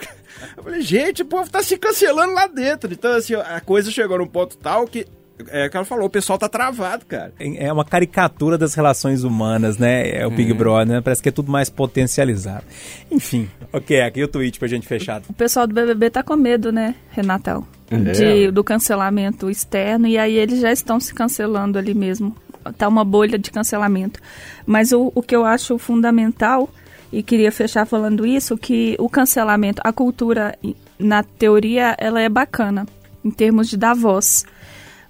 [0.57, 2.91] Eu falei, gente, o povo tá se cancelando lá dentro.
[2.91, 5.07] Então, assim, a coisa chegou num ponto tal que.
[5.49, 7.33] É o que ela falou, o pessoal tá travado, cara.
[7.39, 10.09] É uma caricatura das relações humanas, né?
[10.09, 11.01] É o Big Brother, né?
[11.01, 12.63] Parece que é tudo mais potencializado.
[13.09, 15.21] Enfim, ok, aqui o tweet pra gente fechar.
[15.29, 17.65] O pessoal do BBB tá com medo, né, Renatão?
[17.89, 22.33] De, do cancelamento externo, e aí eles já estão se cancelando ali mesmo.
[22.77, 24.19] Tá uma bolha de cancelamento.
[24.65, 26.69] Mas o, o que eu acho fundamental,
[27.11, 30.57] e queria fechar falando isso, que o cancelamento, a cultura,
[30.97, 32.85] na teoria, ela é bacana,
[33.25, 34.45] em termos de dar voz.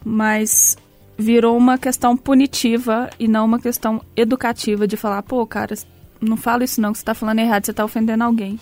[0.04, 0.78] Mas
[1.18, 5.76] virou uma questão punitiva e não uma questão educativa de falar, pô, cara,
[6.20, 8.60] não fala isso não, que você tá falando errado, você tá ofendendo alguém.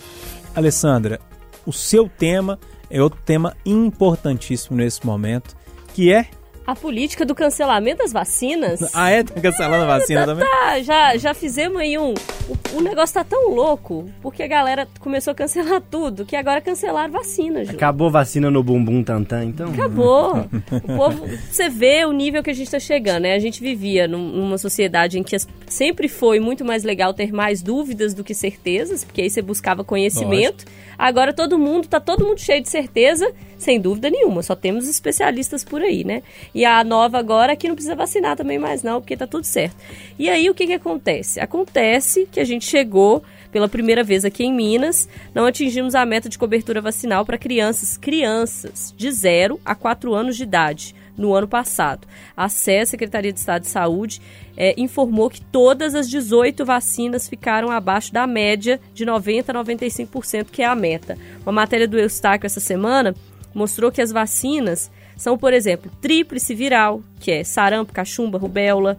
[0.56, 1.19] Alessandra,
[1.65, 5.56] o seu tema é outro tema importantíssimo nesse momento,
[5.93, 6.28] que é...
[6.70, 8.80] A política do cancelamento das vacinas.
[8.94, 9.24] Ah, é?
[9.24, 10.46] Tá cancelando a vacina também?
[10.48, 12.14] Tá, já, já fizemos aí um.
[12.14, 16.62] O, o negócio tá tão louco, porque a galera começou a cancelar tudo, que agora
[16.62, 17.72] cancelaram vacina, Ju.
[17.72, 19.70] Acabou vacina no bumbum tantã, então?
[19.74, 20.46] Acabou.
[20.72, 23.34] O povo, você vê o nível que a gente tá chegando, né?
[23.34, 25.36] A gente vivia num- numa sociedade em que
[25.68, 29.84] sempre foi muito mais legal ter mais dúvidas do que certezas, porque aí você buscava
[29.84, 30.66] conhecimento.
[30.98, 34.44] Agora todo mundo, tá todo mundo cheio de certeza, sem dúvida nenhuma.
[34.44, 36.22] Só temos especialistas por aí, né?
[36.54, 39.45] E a nova agora é que não precisa vacinar também mais não, porque tá tudo
[39.45, 39.76] certo.
[40.17, 41.39] E aí o que que acontece?
[41.39, 46.30] Acontece que a gente chegou pela primeira vez aqui em Minas, não atingimos a meta
[46.30, 51.48] de cobertura vacinal para crianças, crianças de 0 a 4 anos de idade no ano
[51.48, 52.08] passado.
[52.36, 54.22] A SE, Secretaria de Estado de Saúde,
[54.56, 60.50] eh, informou que todas as 18 vacinas ficaram abaixo da média de 90% a 95%,
[60.50, 61.17] que é a meta.
[61.41, 63.13] Uma matéria do Eustáquio essa semana
[63.54, 64.89] mostrou que as vacinas
[65.20, 68.98] são, por exemplo, tríplice viral, que é sarampo, cachumba, rubéola,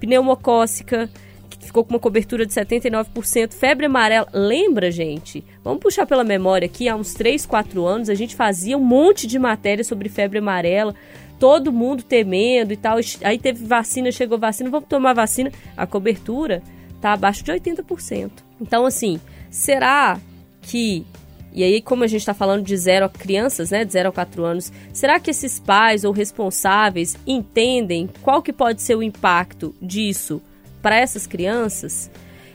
[0.00, 1.10] pneumocócica,
[1.50, 4.26] que ficou com uma cobertura de 79%, febre amarela.
[4.32, 5.44] Lembra, gente?
[5.62, 9.26] Vamos puxar pela memória aqui, há uns 3, 4 anos a gente fazia um monte
[9.26, 10.94] de matéria sobre febre amarela,
[11.38, 12.96] todo mundo temendo e tal.
[13.22, 15.52] Aí teve vacina, chegou vacina, vamos tomar vacina.
[15.76, 16.62] A cobertura
[16.98, 18.30] tá abaixo de 80%.
[18.58, 20.18] Então, assim, será
[20.62, 21.04] que
[21.52, 24.12] e aí, como a gente está falando de zero a crianças, né, de 0 a
[24.12, 29.74] 4 anos, será que esses pais ou responsáveis entendem qual que pode ser o impacto
[29.80, 30.42] disso
[30.82, 32.10] para essas crianças?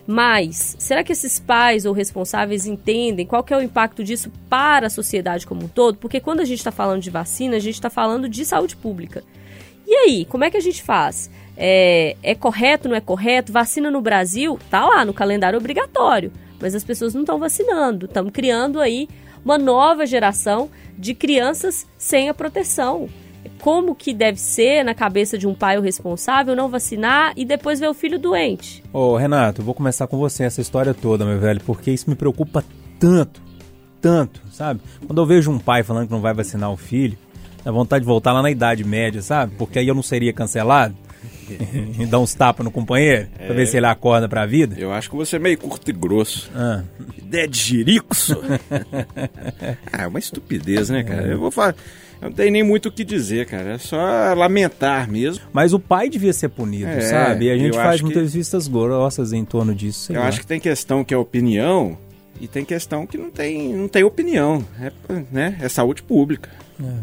[0.06, 4.88] Mas, será que esses pais ou responsáveis entendem qual que é o impacto disso para
[4.88, 5.97] a sociedade como um todo?
[5.97, 9.23] Porque quando a gente está falando de vacina, a gente está falando de saúde pública.
[9.88, 11.29] E aí, como é que a gente faz?
[11.56, 13.53] É, é correto, não é correto?
[13.53, 16.32] Vacina no Brasil tá lá no calendário obrigatório,
[16.63, 18.06] mas as pessoas não estão vacinando.
[18.06, 19.10] Estamos criando aí
[19.43, 23.10] uma nova geração de crianças sem a proteção.
[23.60, 27.82] Como que deve ser na cabeça de um pai ou responsável não vacinar e depois
[27.82, 28.82] ver o filho doente?
[28.93, 32.15] Ô, Renato, eu vou começar com você essa história toda, meu velho, porque isso me
[32.15, 32.63] preocupa
[32.97, 33.41] tanto,
[33.99, 34.80] tanto, sabe?
[35.06, 37.17] Quando eu vejo um pai falando que não vai vacinar o filho,
[37.62, 39.54] dá vontade de voltar lá na Idade Média, sabe?
[39.58, 40.95] Porque aí eu não seria cancelado
[41.99, 44.75] e dar uns tapas no companheiro pra ver se ele acorda pra vida.
[44.77, 46.49] Eu acho que você é meio curto e grosso.
[46.56, 46.84] Ah,
[47.17, 48.15] Ideia de jirico.
[49.91, 51.27] ah, é uma estupidez, né, cara?
[51.27, 51.75] Eu vou falar.
[52.21, 53.73] Eu não tenho nem muito o que dizer, cara.
[53.73, 53.97] É só
[54.34, 55.43] lamentar mesmo.
[55.51, 57.45] mas o pai devia ser punido, É, sabe?
[57.45, 60.13] E a gente faz acho que- muitas vistas grossas em torno disso.
[60.13, 60.27] eu lá.
[60.27, 61.97] acho que tem questão que é opinião
[62.39, 64.65] e tem questão que não tem, não tem opinião.
[64.79, 64.91] É,
[65.32, 65.58] né?
[65.62, 66.49] é saúde pública.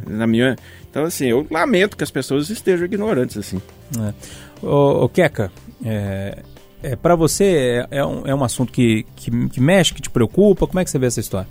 [0.06, 0.56] Na minha.
[0.90, 3.60] Então, assim, eu lamento que as pessoas estejam ignorantes, assim.
[3.98, 4.66] É.
[4.66, 5.50] Ô, ô Keka,
[5.84, 6.42] é,
[6.82, 10.10] é, para você é, é um, é um assunto que, que, que mexe, que te
[10.10, 10.66] preocupa?
[10.66, 11.48] Como é que você vê essa história?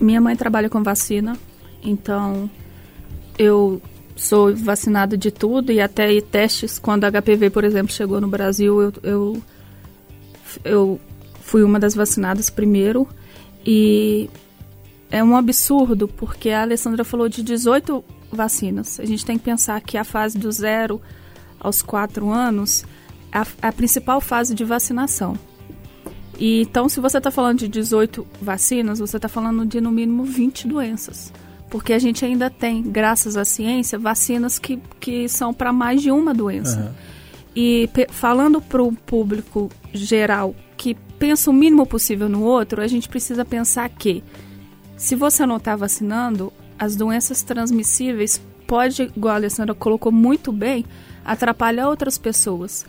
[0.00, 1.36] Minha mãe trabalha com vacina,
[1.82, 2.48] então
[3.38, 3.80] eu
[4.14, 8.82] sou vacinada de tudo e até testes, quando a HPV, por exemplo, chegou no Brasil,
[8.82, 9.42] eu, eu,
[10.64, 11.00] eu
[11.40, 13.08] fui uma das vacinadas primeiro
[13.64, 14.28] e
[15.10, 19.00] é um absurdo porque a Alessandra falou de 18 vacinas.
[19.00, 21.00] A gente tem que pensar que a fase do zero
[21.58, 22.84] aos 4 anos
[23.32, 25.36] é a, a principal fase de vacinação.
[26.38, 30.24] E, então, se você está falando de 18 vacinas, você está falando de no mínimo
[30.24, 31.32] 20 doenças.
[31.68, 36.10] Porque a gente ainda tem, graças à ciência, vacinas que, que são para mais de
[36.10, 36.94] uma doença.
[37.56, 42.86] E pe- falando para o público geral que pensa o mínimo possível no outro, a
[42.86, 44.22] gente precisa pensar que
[44.98, 50.84] se você não está vacinando, as doenças transmissíveis pode, igual a Alessandra colocou muito bem,
[51.24, 52.84] atrapalhar outras pessoas.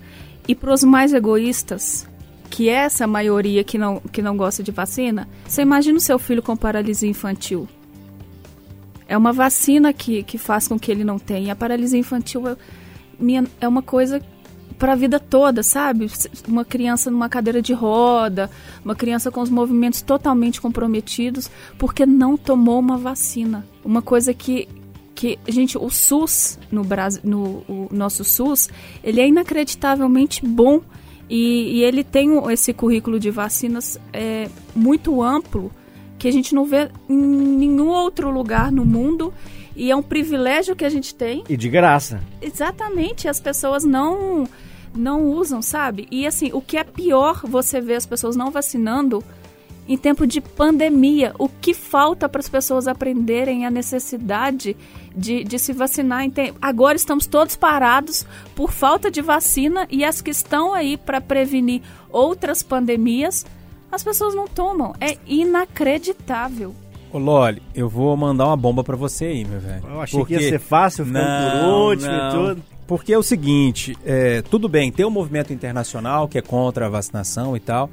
[0.47, 2.09] E para os mais egoístas,
[2.49, 6.17] que é essa maioria que não, que não gosta de vacina, você imagina o seu
[6.17, 7.69] filho com paralisia infantil.
[9.07, 11.53] É uma vacina que, que faz com que ele não tenha.
[11.53, 12.57] A paralisia infantil é,
[13.61, 14.19] é uma coisa
[14.79, 16.09] para a vida toda, sabe?
[16.47, 18.49] Uma criança numa cadeira de roda,
[18.83, 23.65] uma criança com os movimentos totalmente comprometidos porque não tomou uma vacina.
[23.83, 24.67] Uma coisa que
[25.13, 28.69] que gente, o SUS no Brasil, no o nosso SUS,
[29.03, 30.79] ele é inacreditavelmente bom
[31.29, 35.69] e, e ele tem esse currículo de vacinas é, muito amplo
[36.17, 39.33] que a gente não vê em nenhum outro lugar no mundo
[39.75, 41.43] e é um privilégio que a gente tem.
[41.49, 42.21] E de graça.
[42.41, 44.47] Exatamente, as pessoas não
[44.95, 46.07] não usam, sabe?
[46.11, 49.23] E assim, o que é pior você ver as pessoas não vacinando
[49.89, 51.33] em tempo de pandemia.
[51.39, 54.77] O que falta para as pessoas aprenderem a necessidade
[55.15, 56.23] de, de se vacinar?
[56.61, 58.23] Agora estamos todos parados
[58.55, 63.47] por falta de vacina e as que estão aí para prevenir outras pandemias,
[63.91, 64.93] as pessoas não tomam.
[65.01, 66.75] É inacreditável.
[67.11, 69.83] Ô Loli, eu vou mandar uma bomba para você aí, meu velho.
[69.89, 70.37] Eu achei porque...
[70.37, 72.29] que ia ser fácil, ficando não, por último não.
[72.29, 72.78] e tudo.
[72.89, 76.89] Porque é o seguinte, é, tudo bem, tem um movimento internacional que é contra a
[76.89, 77.87] vacinação e tal,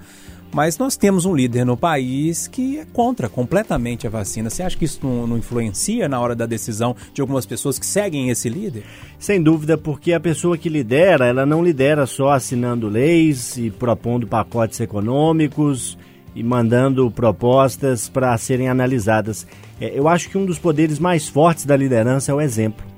[0.50, 4.48] mas nós temos um líder no país que é contra completamente a vacina.
[4.48, 7.85] Você acha que isso não, não, influencia na hora da decisão de algumas pessoas que
[7.85, 8.85] seguem esse líder?
[9.18, 14.26] Sem dúvida, porque a pessoa que lidera, ela não lidera só assinando leis e propondo
[14.26, 15.98] pacotes econômicos
[16.35, 19.46] e mandando propostas para serem analisadas.
[19.78, 22.95] É, eu acho que um dos poderes mais fortes da liderança é o exemplo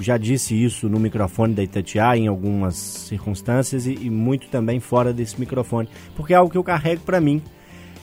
[0.00, 5.12] já disse isso no microfone da Itatiaia em algumas circunstâncias e, e, muito também fora
[5.12, 7.42] desse microfone, porque é algo que eu carrego para mim.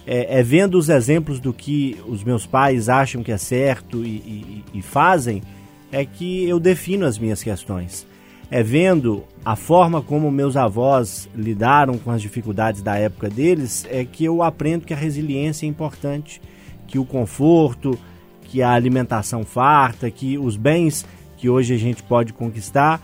[0.06, 4.08] É, é, vendo os exemplos do que os meus pais acham que é certo e,
[4.08, 5.42] e, e fazem,
[5.92, 8.08] é que eu defino as minhas questões.
[8.50, 14.06] É vendo a forma como meus avós lidaram com as dificuldades da época deles, é
[14.06, 16.42] que eu aprendo que a resiliência é importante,
[16.88, 18.00] que o conforto,
[18.44, 21.06] que a alimentação farta, que os bens
[21.38, 23.02] que hoje a gente pode conquistar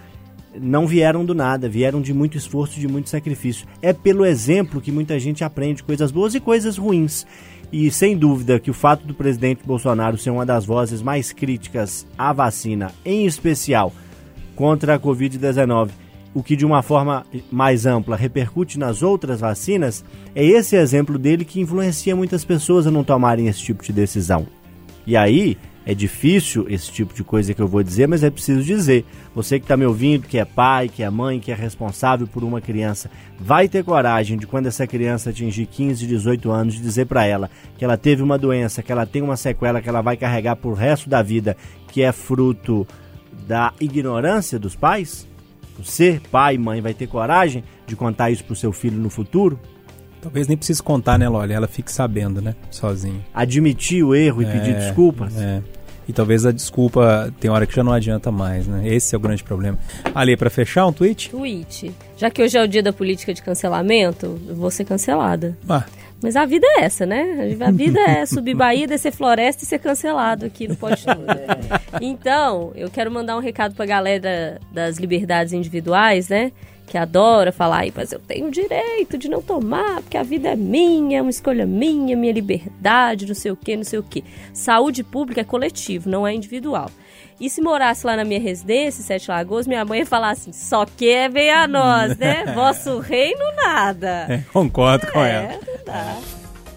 [0.59, 3.67] não vieram do nada, vieram de muito esforço, de muito sacrifício.
[3.81, 7.25] É pelo exemplo que muita gente aprende coisas boas e coisas ruins.
[7.71, 12.05] E sem dúvida que o fato do presidente Bolsonaro ser uma das vozes mais críticas
[12.17, 13.91] à vacina, em especial
[14.55, 15.89] contra a Covid-19,
[16.35, 21.43] o que de uma forma mais ampla repercute nas outras vacinas, é esse exemplo dele
[21.43, 24.45] que influencia muitas pessoas a não tomarem esse tipo de decisão.
[25.05, 28.63] E aí, é difícil esse tipo de coisa que eu vou dizer, mas é preciso
[28.63, 29.05] dizer.
[29.35, 32.43] Você que está me ouvindo, que é pai, que é mãe, que é responsável por
[32.43, 37.05] uma criança, vai ter coragem de quando essa criança atingir 15, 18 anos, de dizer
[37.05, 40.15] para ela que ela teve uma doença, que ela tem uma sequela que ela vai
[40.15, 41.57] carregar por resto da vida,
[41.89, 42.87] que é fruto
[43.45, 45.27] da ignorância dos pais?
[45.77, 49.59] Você, pai, mãe, vai ter coragem de contar isso pro seu filho no futuro?
[50.23, 51.51] Talvez nem precise contar, né, Loli?
[51.51, 52.55] Ela fique sabendo, né?
[52.71, 53.19] Sozinha.
[53.33, 55.37] Admitir o erro e é, pedir desculpas?
[55.37, 55.61] É.
[56.07, 58.87] E talvez a desculpa tem hora que já não adianta mais, né?
[58.87, 59.77] Esse é o grande problema.
[60.15, 61.29] Ali, para fechar, um tweet?
[61.29, 61.93] Tweet.
[62.17, 65.57] Já que hoje é o dia da política de cancelamento, eu vou ser cancelada.
[65.67, 65.83] Ah.
[66.21, 67.53] Mas a vida é essa, né?
[67.59, 71.25] A vida é subir Bahia, descer floresta e ser cancelado aqui no Pode Tudo.
[72.01, 76.53] Então, eu quero mandar um recado pra galera das liberdades individuais, né?
[76.87, 80.55] Que adora falar, mas eu tenho o direito de não tomar, porque a vida é
[80.55, 84.23] minha, é uma escolha minha, minha liberdade, não sei o que, não sei o que.
[84.53, 86.89] Saúde pública é coletivo, não é individual.
[87.39, 90.85] E se morasse lá na minha residência, Sete Lagoas, minha mãe ia falar assim: só
[90.85, 92.45] que é bem a nós, né?
[92.55, 94.27] Vosso reino nada.
[94.29, 95.59] É, concordo é, com ela.
[95.65, 96.17] Não dá.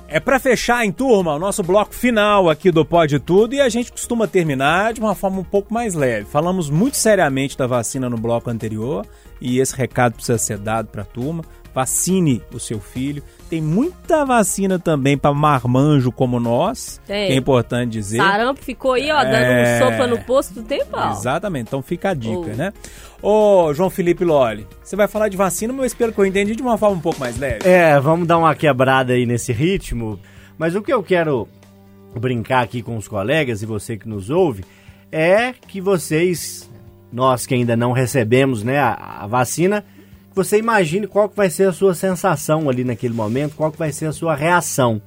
[0.09, 3.69] É para fechar em turma o nosso bloco final aqui do Pode Tudo e a
[3.69, 6.27] gente costuma terminar de uma forma um pouco mais leve.
[6.27, 9.05] Falamos muito seriamente da vacina no bloco anterior
[9.41, 11.45] e esse recado precisa ser dado para a turma.
[11.75, 13.23] Vacine o seu filho.
[13.51, 17.27] Tem muita vacina também para marmanjo como nós, Tem.
[17.27, 18.17] que é importante dizer.
[18.17, 19.79] Sarampo ficou aí, ó, dando é...
[19.79, 20.97] sopa no posto do tempo.
[21.11, 22.57] Exatamente, então fica a dica, oh.
[22.57, 22.73] né?
[23.21, 26.57] Ô, João Felipe Loli, você vai falar de vacina, mas eu espero que eu entendi
[26.57, 27.69] de uma forma um pouco mais leve.
[27.69, 30.19] É, vamos dar uma quebrada aí nesse ritmo.
[30.57, 31.47] Mas o que eu quero
[32.19, 34.65] brincar aqui com os colegas e você que nos ouve
[35.13, 36.66] é que vocês
[37.13, 39.85] nós que ainda não recebemos né, a, a vacina,
[40.35, 43.91] você imagine qual que vai ser a sua sensação ali naquele momento, qual que vai
[43.91, 45.01] ser a sua reação.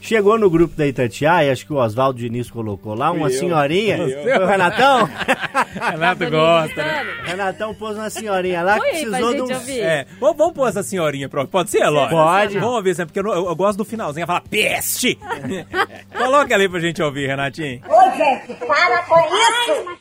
[0.00, 3.98] Chegou no grupo da Itatiaia, acho que o Oswaldo Diniz colocou lá, uma eu, senhorinha.
[3.98, 4.42] Eu.
[4.42, 5.08] o Renatão?
[5.90, 7.06] Renato gosta, né?
[7.24, 9.68] Renatão pôs uma senhorinha lá que precisou de um.
[9.68, 12.08] É, vamos, vamos pôr essa senhorinha, pode ser, Eló?
[12.08, 12.58] Pode.
[12.58, 15.18] Vamos ouvir, porque eu, eu, eu, gosto do finalzinho, fala peste!
[16.16, 17.82] Coloca ali pra gente ouvir, Renatinho.
[17.86, 20.00] Ô, gente, para com isso!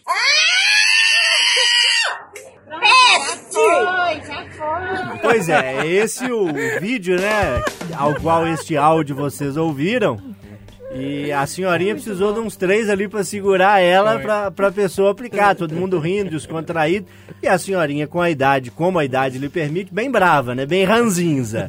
[2.81, 3.39] Ah!
[5.21, 6.47] Pois é, esse o
[6.79, 7.61] vídeo, né,
[7.95, 10.19] ao qual este áudio vocês ouviram.
[10.91, 15.55] E a senhorinha precisou de uns três ali pra segurar ela pra, pra pessoa aplicar.
[15.55, 17.05] Todo mundo rindo, descontraído.
[17.43, 20.65] E a senhorinha com a idade, como a idade lhe permite, bem brava, né?
[20.65, 21.67] Bem ranzinza.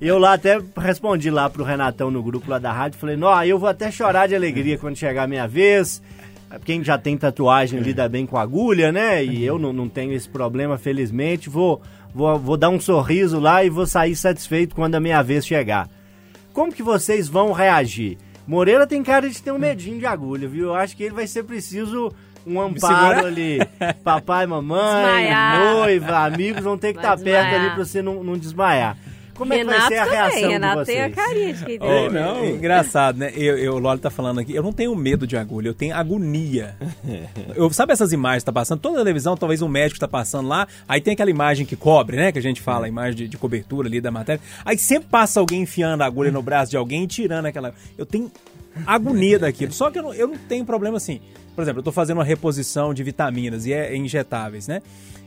[0.00, 2.98] Eu lá até respondi lá pro Renatão no grupo lá da rádio.
[2.98, 6.02] Falei, não, eu vou até chorar de alegria quando chegar a minha vez.
[6.64, 9.24] Quem já tem tatuagem lida bem com agulha, né?
[9.24, 11.48] E eu não, não tenho esse problema, felizmente.
[11.50, 11.82] Vou,
[12.14, 15.88] vou, vou dar um sorriso lá e vou sair satisfeito quando a minha vez chegar.
[16.52, 18.16] Como que vocês vão reagir?
[18.46, 20.66] Moreira tem cara de ter um medinho de agulha, viu?
[20.66, 22.12] Eu acho que ele vai ser preciso
[22.46, 23.58] um amparo ali.
[24.04, 24.78] Papai, mamãe,
[25.24, 25.74] Desmaiar.
[25.74, 27.60] noiva, amigos vão ter que Vai estar perto desmaiar.
[27.66, 28.96] ali pra você não, não desmaiar.
[29.36, 31.64] Como é que vai Renato ser a também, reação Renato de tem a carinha de
[31.64, 32.10] quem Oh, tem.
[32.10, 32.46] não.
[32.46, 33.32] Engraçado, né?
[33.36, 35.94] Eu, eu, o Loli tá falando aqui, eu não tenho medo de agulha, eu tenho
[35.94, 36.76] agonia.
[37.54, 38.80] Eu, sabe essas imagens que tá passando?
[38.80, 42.32] Toda televisão, talvez um médico tá passando lá, aí tem aquela imagem que cobre, né?
[42.32, 44.40] Que a gente fala, a imagem de, de cobertura ali da matéria.
[44.64, 47.72] Aí sempre passa alguém enfiando a agulha no braço de alguém e tirando aquela.
[47.96, 48.30] Eu tenho
[48.86, 49.72] agonia daquilo.
[49.72, 51.20] Só que eu não, eu não tenho problema assim.
[51.54, 54.82] Por exemplo, eu tô fazendo uma reposição de vitaminas e é injetáveis, né?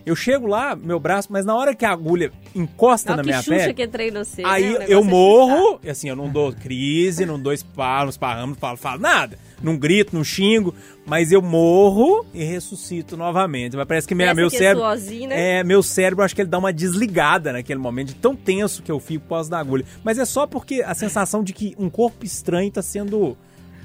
[0.05, 3.43] Eu chego lá, meu braço, mas na hora que a agulha encosta Olha na minha
[3.43, 3.73] pele.
[3.73, 4.41] que entrei no você.
[4.45, 4.85] Aí né?
[4.87, 8.55] Eu é morro, e assim, eu não dou crise, não dou espalho, não esparramo, não
[8.55, 9.37] falo, falo nada.
[9.61, 10.73] Não grito, não xingo,
[11.05, 13.75] mas eu morro e ressuscito novamente.
[13.75, 14.83] Mas parece que minha, Parece meu que é cérebro.
[14.83, 15.59] suorzinho, né?
[15.59, 18.91] É, meu cérebro, acho que ele dá uma desligada naquele momento, de tão tenso que
[18.91, 19.85] eu fico por causa da agulha.
[20.03, 23.37] Mas é só porque a sensação de que um corpo estranho tá sendo.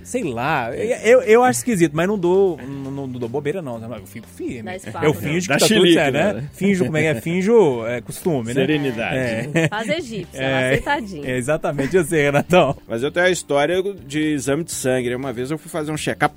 [0.05, 3.83] Sei lá, eu, eu acho esquisito, mas não dou, não, não dou bobeira, não.
[3.83, 4.71] Eu fico firme.
[5.03, 6.33] Eu finjo que tá tudo chilique, certo, né?
[6.35, 6.45] né?
[6.53, 7.21] Finjo, como é que é?
[7.21, 8.55] Finjo é, costume, né?
[8.55, 9.17] Serenidade.
[9.17, 9.69] É.
[9.69, 11.31] Faz egípcia, É, ela aceitadinha.
[11.31, 12.77] é, exatamente, eu sei, Renatão.
[12.87, 15.11] Mas eu tenho a história de exame de sangue.
[15.11, 15.17] né?
[15.17, 16.35] Uma vez eu fui fazer um check-up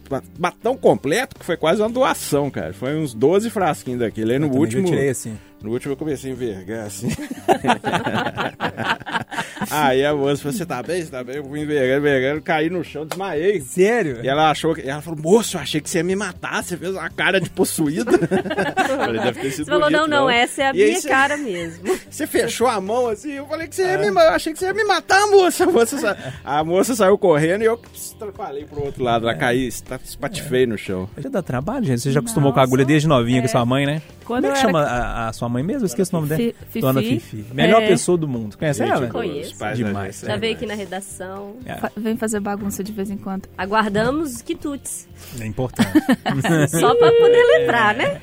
[0.63, 2.73] tão completo que foi quase uma doação, cara.
[2.73, 4.33] Foi uns 12 frasquinhos daquele.
[4.33, 4.87] Aí no último.
[4.87, 5.37] tirei assim.
[5.61, 7.09] No último eu comecei a envergar assim.
[9.71, 11.01] Aí a moça falou: Você tá bem?
[11.03, 11.37] Você tá bem?
[11.37, 13.61] Eu fui envergando, envergando, caí no chão, desmaiei.
[13.61, 14.19] Sério?
[14.23, 14.81] E ela achou que.
[14.87, 17.49] Ela falou, moço, eu achei que você ia me matar, você fez uma cara de
[17.49, 18.11] possuída.
[18.97, 21.07] falei, deve ter sido Você falou, bonito, não, não, essa é a E minha você-
[21.09, 21.97] cara mesmo.
[22.09, 24.57] Você fechou a mão assim, eu falei que você ia me ma- eu achei que
[24.59, 25.63] você ia me matar, moça.
[25.65, 29.67] A moça, sa- a moça saiu correndo e eu estrapalhei pro outro lado, lá caí,
[29.67, 31.07] espa- espatifei no chão.
[31.17, 32.01] Já dá trabalho, gente.
[32.01, 34.01] Você já acostumou com a agulha desde novinha com sua mãe, né?
[34.25, 35.83] Quando Como é que eu chama era- a, a sua mãe mesmo?
[35.83, 36.41] Eu esqueci o nome dela.
[36.41, 36.79] Fi- Fifi.
[36.81, 37.45] Dona Fifi.
[37.53, 37.87] Melhor É.
[37.87, 38.57] pessoa do mundo.
[38.57, 39.09] Conhece Gente, ela?
[39.47, 40.23] Os pais Demais.
[40.25, 41.55] Já é veio aqui na redação.
[41.79, 43.47] Fa- Vem fazer bagunça de vez em quando.
[43.57, 45.07] Aguardamos quitutes.
[45.39, 45.89] É importante.
[46.69, 48.21] Só pra poder lembrar, né?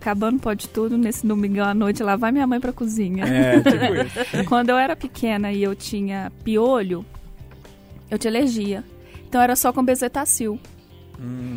[0.00, 3.24] Acabando pode tudo, nesse domingão à noite, lá vai minha mãe pra cozinha.
[3.24, 3.94] é, tipo
[4.38, 4.44] isso.
[4.48, 7.04] Quando eu era pequena e eu tinha piolho,
[8.10, 8.84] eu tinha alergia.
[9.28, 10.58] Então era só com bezetacil.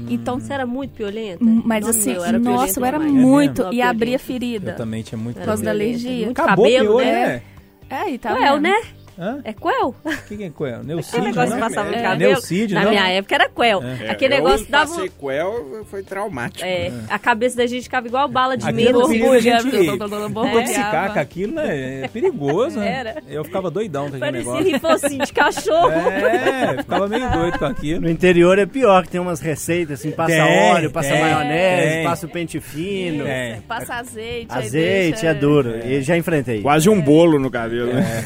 [0.09, 1.43] Então, Você era muito piolenta?
[1.43, 3.13] mas Nossa, assim, eu era nossa, eu era demais.
[3.13, 3.63] muito.
[3.63, 4.71] Não, e abria ferida.
[4.71, 6.25] Eu também tinha muito Era causa da alergia.
[6.27, 7.27] Muito Acabou cabelo, piolho, né?
[7.27, 7.41] né?
[7.89, 8.59] É, aí tá vendo?
[8.61, 8.73] né?
[9.19, 9.39] Hã?
[9.43, 9.89] É quel?
[10.03, 10.75] O que, que é Coel?
[10.75, 11.55] Aquele Neucídio, negócio né?
[11.55, 12.01] que passava no É.
[12.01, 12.31] cabelo.
[12.31, 12.89] Neucídio, Na não?
[12.91, 13.83] minha época era quel.
[13.83, 14.87] É, Aquele eu negócio dava...
[14.87, 16.63] passei quel, foi traumático.
[16.65, 19.31] É, a cabeça da gente ficava igual bala de Aquele milho.
[19.33, 22.01] a gente intoxicar com aquilo, né?
[22.03, 22.99] É perigoso, né?
[22.99, 23.15] Era.
[23.27, 24.71] Eu ficava doidão com aquele Parecia negócio.
[24.73, 25.91] rifocinho de cachorro.
[25.91, 28.01] É, ficava meio doido com aquilo.
[28.01, 30.41] No interior é pior, que tem umas receitas assim, passa Tem,
[30.71, 32.03] óleo, passa tem, maionese, tem.
[32.05, 33.59] passa o pente fino, É.
[33.67, 34.47] Passa azeite.
[34.49, 35.75] azeite, deixa- é duro.
[35.85, 36.61] E já enfrentei.
[36.61, 38.23] Quase um bolo no cabelo, né?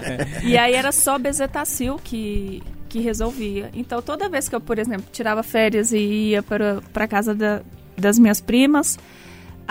[0.44, 3.70] E aí era só bezetacil que, que resolvia.
[3.74, 5.98] Então toda vez que eu, por exemplo, tirava férias e
[6.30, 7.60] ia para para casa da-
[7.96, 8.98] das minhas primas,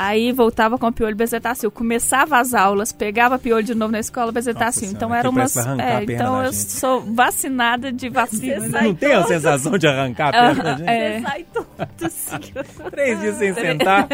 [0.08, 1.70] aí voltava com piolho bezetacil.
[1.72, 4.84] Começava as aulas, pegava piolho de novo na escola bezetacil.
[4.84, 6.72] Nossa então senhora, era umas é, a então eu gente.
[6.72, 8.56] sou vacinada de vacina.
[8.60, 8.70] Você né?
[8.70, 10.90] sai Não tem a sensação de arrancar a perna da gente?
[10.90, 11.14] É.
[11.20, 11.68] Você sai todo
[12.06, 12.38] assim.
[12.92, 14.08] Três dias sem sentar.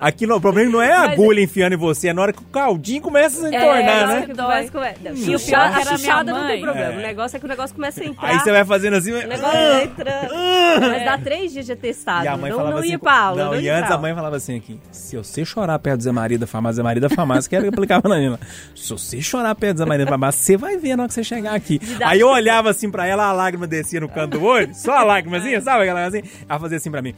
[0.00, 2.42] Aqui não, o problema não é a agulha enfiando em você, é na hora que
[2.42, 4.26] o caldinho começa a se entornar, É, né?
[4.26, 6.92] que começa com- não, E o pior a era minha chuchada não tem problema.
[6.92, 6.96] É.
[6.96, 8.28] O negócio é que o negócio começa a entrar.
[8.28, 9.12] Aí você vai fazendo assim.
[9.12, 10.34] O negócio vai entrando.
[10.80, 12.24] Mas dá três dias de atestado.
[12.24, 12.90] E a mãe não falava não assim.
[12.90, 13.44] ia pra aula.
[13.44, 16.38] não, e antes a mãe falava assim aqui: se você chorar perto do Zé Maria
[16.38, 18.40] da farmácia, Zé Maria da farmácia, que era que aplicava na Nina.
[18.74, 21.14] Se você chorar perto do Zé Maria da farmácia, você vai ver na hora que
[21.14, 21.80] você chegar aqui.
[22.04, 25.04] Aí eu olhava assim pra ela, a lágrima descia no canto do olho, só a
[25.04, 26.22] lágrimazinha, sabe aquela assim?
[26.48, 27.14] Ela fazia assim pra mim.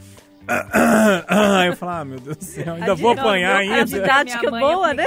[1.27, 3.81] Aí eu falava, ah, meu Deus do céu, ainda vou apanhar ainda.
[3.81, 5.05] a didática boa, né?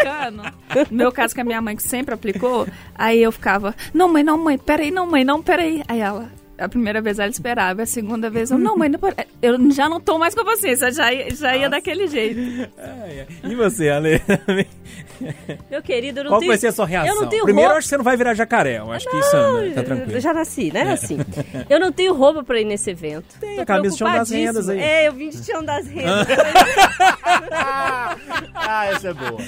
[0.91, 4.23] No meu caso, que a minha mãe que sempre aplicou, aí eu ficava, não, mãe,
[4.23, 5.83] não, mãe, peraí, não, mãe, não, peraí.
[5.89, 6.31] Aí ela,
[6.65, 9.89] A primeira vez ela esperava, a segunda vez eu, não, mãe, não pode- eu já
[9.89, 12.41] não tô mais com a paciência, já, ia- já ia daquele jeito.
[12.79, 13.51] Ai, ai.
[13.53, 14.21] E você, Ale?
[15.71, 16.51] Meu querido, eu não Qual tenho...
[16.51, 17.15] vai ser a sua reação?
[17.15, 17.79] Eu não tenho Primeiro, eu roupa...
[17.79, 18.79] acho que você não vai virar jacaré.
[18.79, 19.37] Eu acho que isso tá
[19.81, 20.21] Eu tranquilo.
[20.21, 20.93] já nasci, né?
[20.93, 21.19] Assim.
[21.71, 23.25] Eu não tenho roupa pra ir nesse evento.
[23.41, 24.81] Tem Tô a camisa de chão das rendas aí.
[24.81, 26.27] É, eu vim de chão das rendas.
[28.55, 29.39] Ah, essa é boa.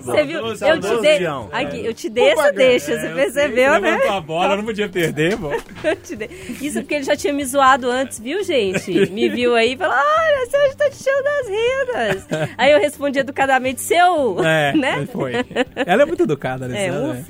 [0.00, 0.56] Você viu?
[0.56, 1.18] Saudoso, Eu te.
[1.18, 1.48] Tião.
[1.52, 3.90] Aqui, eu te dei essa deixa, você percebeu, né?
[3.92, 5.50] Levantou a bola, não podia perder, pô.
[5.86, 6.30] Eu te dei.
[6.60, 9.10] Isso porque ele já tinha me zoado antes, viu, gente?
[9.10, 12.50] Me viu aí e falou: olha, você hoje tá de chão das rendas.
[12.56, 14.44] Aí eu respondi educadamente, seu.
[14.44, 15.06] É, né?
[15.06, 15.32] foi.
[15.74, 16.86] Ela é muito educada, né?
[16.86, 17.24] É, um né?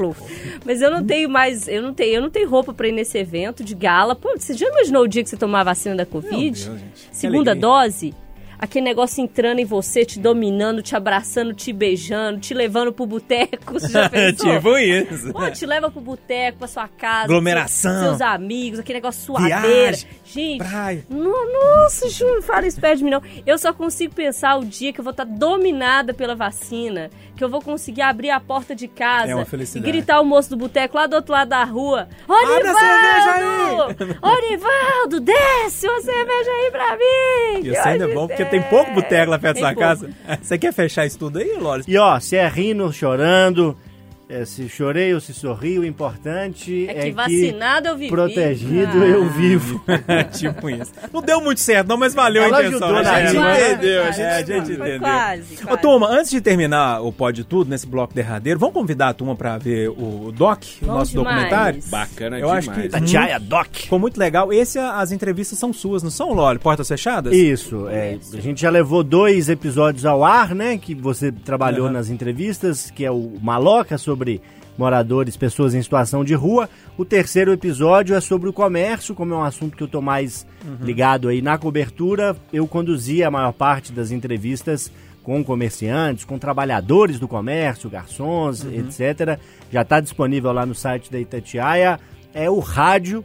[0.64, 3.18] Mas eu não tenho mais, eu não tenho, eu não tenho roupa pra ir nesse
[3.18, 4.14] evento de gala.
[4.14, 6.68] Pô, você já imaginou o dia que você tomar a vacina da Covid?
[6.68, 6.80] Deus,
[7.11, 8.14] Segunda dose?
[8.59, 13.74] Aquele negócio entrando em você, te dominando, te abraçando, te beijando, te levando pro boteco.
[13.74, 14.55] Você já pensou?
[14.57, 15.32] tipo isso.
[15.32, 17.24] Pô, te leva pro boteco, pra sua casa.
[17.24, 17.92] Aglomeração.
[17.92, 19.96] Seus, seus amigos, aquele negócio suadeira.
[20.24, 21.05] Gente, praia.
[21.09, 23.22] no- nossa, não fala isso perto de mim, não.
[23.46, 27.48] Eu só consigo pensar o dia que eu vou estar dominada pela vacina, que eu
[27.48, 29.90] vou conseguir abrir a porta de casa É uma e felicidade.
[29.90, 32.09] gritar o moço do boteco lá do outro lado da rua.
[32.28, 33.96] Orivaldo!
[34.22, 37.68] Orivaldo, desce uma cerveja aí pra mim!
[37.70, 40.11] Isso ainda é bom, porque tem pouco boteco lá perto da sua casa.
[40.40, 41.86] Você quer fechar isso tudo aí, Lores?
[41.88, 43.76] E ó, se é rindo, chorando,
[44.28, 48.10] é, se chorei ou se sorri, o importante É é, que vacinado eu vivi.
[48.10, 49.06] protegido Ah.
[49.06, 49.82] eu vivo.
[50.32, 50.92] tipo isso.
[51.12, 52.88] Não deu muito certo, não, mas valeu Ela a intenção.
[52.88, 53.62] ajudou né, na gente?
[53.74, 54.22] entendeu, quase.
[54.22, 55.00] é, a gente entendeu.
[55.00, 55.82] quase, Ô, quase.
[55.82, 59.58] turma, antes de terminar o Pode Tudo, nesse bloco derradeiro, vamos convidar a turma pra
[59.58, 61.34] ver o Doc, o Bom nosso demais.
[61.36, 61.82] documentário?
[61.88, 62.68] Bacana Eu demais.
[62.68, 63.68] acho que Tatiaia Doc.
[63.74, 64.52] ficou muito legal.
[64.52, 66.58] Esse, as entrevistas são suas, não são, Loli?
[66.58, 67.32] Portas fechadas?
[67.34, 70.78] Isso, é, a gente já levou dois episódios ao ar, né?
[70.78, 71.92] Que você trabalhou Aham.
[71.94, 74.23] nas entrevistas, que é o Maloca sobre
[74.76, 76.68] moradores, pessoas em situação de rua.
[76.96, 80.46] O terceiro episódio é sobre o comércio, como é um assunto que eu tô mais
[80.80, 82.36] ligado aí na cobertura.
[82.52, 84.90] Eu conduzi a maior parte das entrevistas
[85.22, 89.38] com comerciantes, com trabalhadores do comércio, garçons, etc.
[89.72, 91.98] Já está disponível lá no site da Itatiaia.
[92.34, 93.24] É o rádio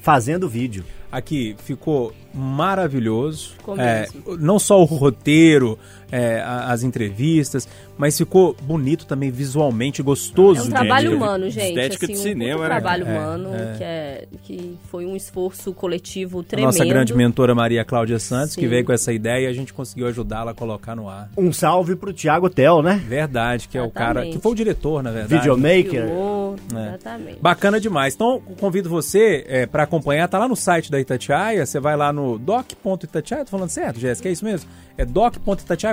[0.00, 0.84] fazendo vídeo.
[1.12, 3.50] Aqui ficou maravilhoso.
[3.58, 4.08] Ficou É,
[4.38, 5.78] não só o roteiro,
[6.12, 7.66] é, a- as entrevistas,
[7.98, 10.60] mas ficou bonito também visualmente, gostoso.
[10.60, 11.68] É um trabalho humano, gente.
[11.68, 13.06] estética assim, de um cinema, puto né, trabalho?
[13.08, 13.74] É, humano, é.
[13.78, 16.66] Que, é, que foi um esforço coletivo A tremendo.
[16.66, 18.68] Nossa grande mentora Maria Cláudia Santos, que Sim.
[18.68, 21.30] veio com essa ideia e a gente conseguiu ajudá-la a colocar no ar.
[21.36, 23.02] Um salve pro Thiago Tel, né?
[23.08, 24.36] Verdade, que é o cara, Exatamente.
[24.36, 25.34] que foi o diretor, na verdade.
[25.34, 26.06] Videomaker.
[26.06, 26.88] Filmou, É.
[26.88, 27.38] Exatamente.
[27.40, 28.14] Bacana demais.
[28.14, 30.28] Então, convido você é, para acompanhar.
[30.28, 31.64] Tá lá no site da Itatiaia.
[31.64, 33.44] Você vai lá no doc.itatiaia.
[33.44, 34.28] Tô falando certo, Jéssica?
[34.28, 34.68] É isso mesmo?
[34.98, 35.04] É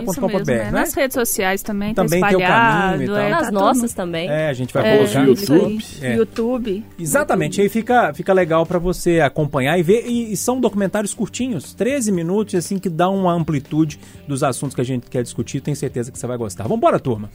[0.04, 0.72] Isso mesmo, né?
[0.72, 2.92] Nas redes sociais também, Também tá tem o espalhado.
[2.92, 3.18] caminho e tal.
[3.18, 4.30] é, Nas tá nossas tudo- também.
[4.30, 5.20] É, a gente vai É, colocar.
[5.20, 5.28] aí.
[5.28, 5.86] YouTube.
[6.02, 6.16] É.
[6.16, 6.86] YouTube.
[7.00, 10.06] Exatamente, aí fica, fica legal pra você acompanhar e ver.
[10.08, 14.82] E, e são documentários curtinhos, 13 minutos, assim, que dá uma amplitude dos assuntos que
[14.82, 15.62] a gente quer discutir.
[15.62, 16.68] Tenho certeza que você vai gostar.
[16.68, 17.30] Vambora, turma.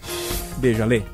[0.59, 1.05] Beijo, Ale.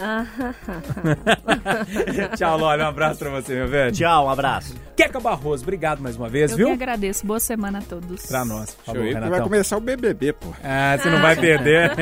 [2.36, 2.82] Tchau, Loli.
[2.82, 3.92] Um abraço pra você, meu velho.
[3.92, 4.74] Tchau, um abraço.
[4.96, 6.66] Queca Barroso, obrigado mais uma vez, Eu viu?
[6.68, 7.26] que agradeço.
[7.26, 8.26] Boa semana a todos.
[8.26, 8.66] Pra nós.
[8.66, 9.48] Deixa Falou, eu ir, porque vai Renatão.
[9.48, 10.48] começar o BBB, pô.
[10.62, 11.92] Ah, você não vai perder.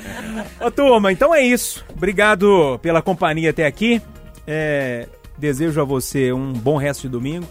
[0.60, 1.84] Ô, turma, então é isso.
[1.94, 4.00] Obrigado pela companhia até aqui.
[4.46, 5.06] É,
[5.38, 7.46] desejo a você um bom resto de domingo.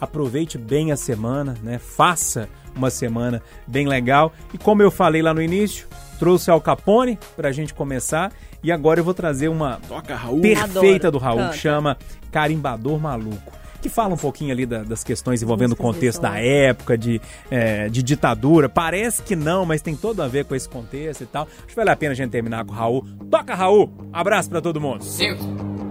[0.00, 1.78] Aproveite bem a semana, né?
[1.78, 4.32] Faça uma semana bem legal.
[4.54, 8.32] E como eu falei lá no início, trouxe Al Capone pra gente começar.
[8.62, 10.40] E agora eu vou trazer uma Toca, Raul.
[10.40, 11.12] perfeita Adoro.
[11.12, 11.52] do Raul, Canta.
[11.52, 11.96] que chama
[12.32, 13.52] Carimbador Maluco.
[13.80, 17.88] Que fala um pouquinho ali da- das questões envolvendo o contexto da época, de, é,
[17.88, 18.68] de ditadura.
[18.68, 21.44] Parece que não, mas tem tudo a ver com esse contexto e tal.
[21.58, 23.04] Acho que vale a pena a gente terminar com o Raul.
[23.30, 23.88] Toca, Raul!
[24.12, 25.04] Abraço pra todo mundo.
[25.04, 25.44] 5,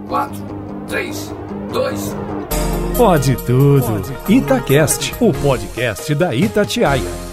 [0.09, 0.35] 4,
[0.89, 1.33] 3,
[1.71, 2.15] 2,
[2.97, 3.85] Pode tudo.
[4.27, 7.26] Itacast, o podcast da Itatiaia.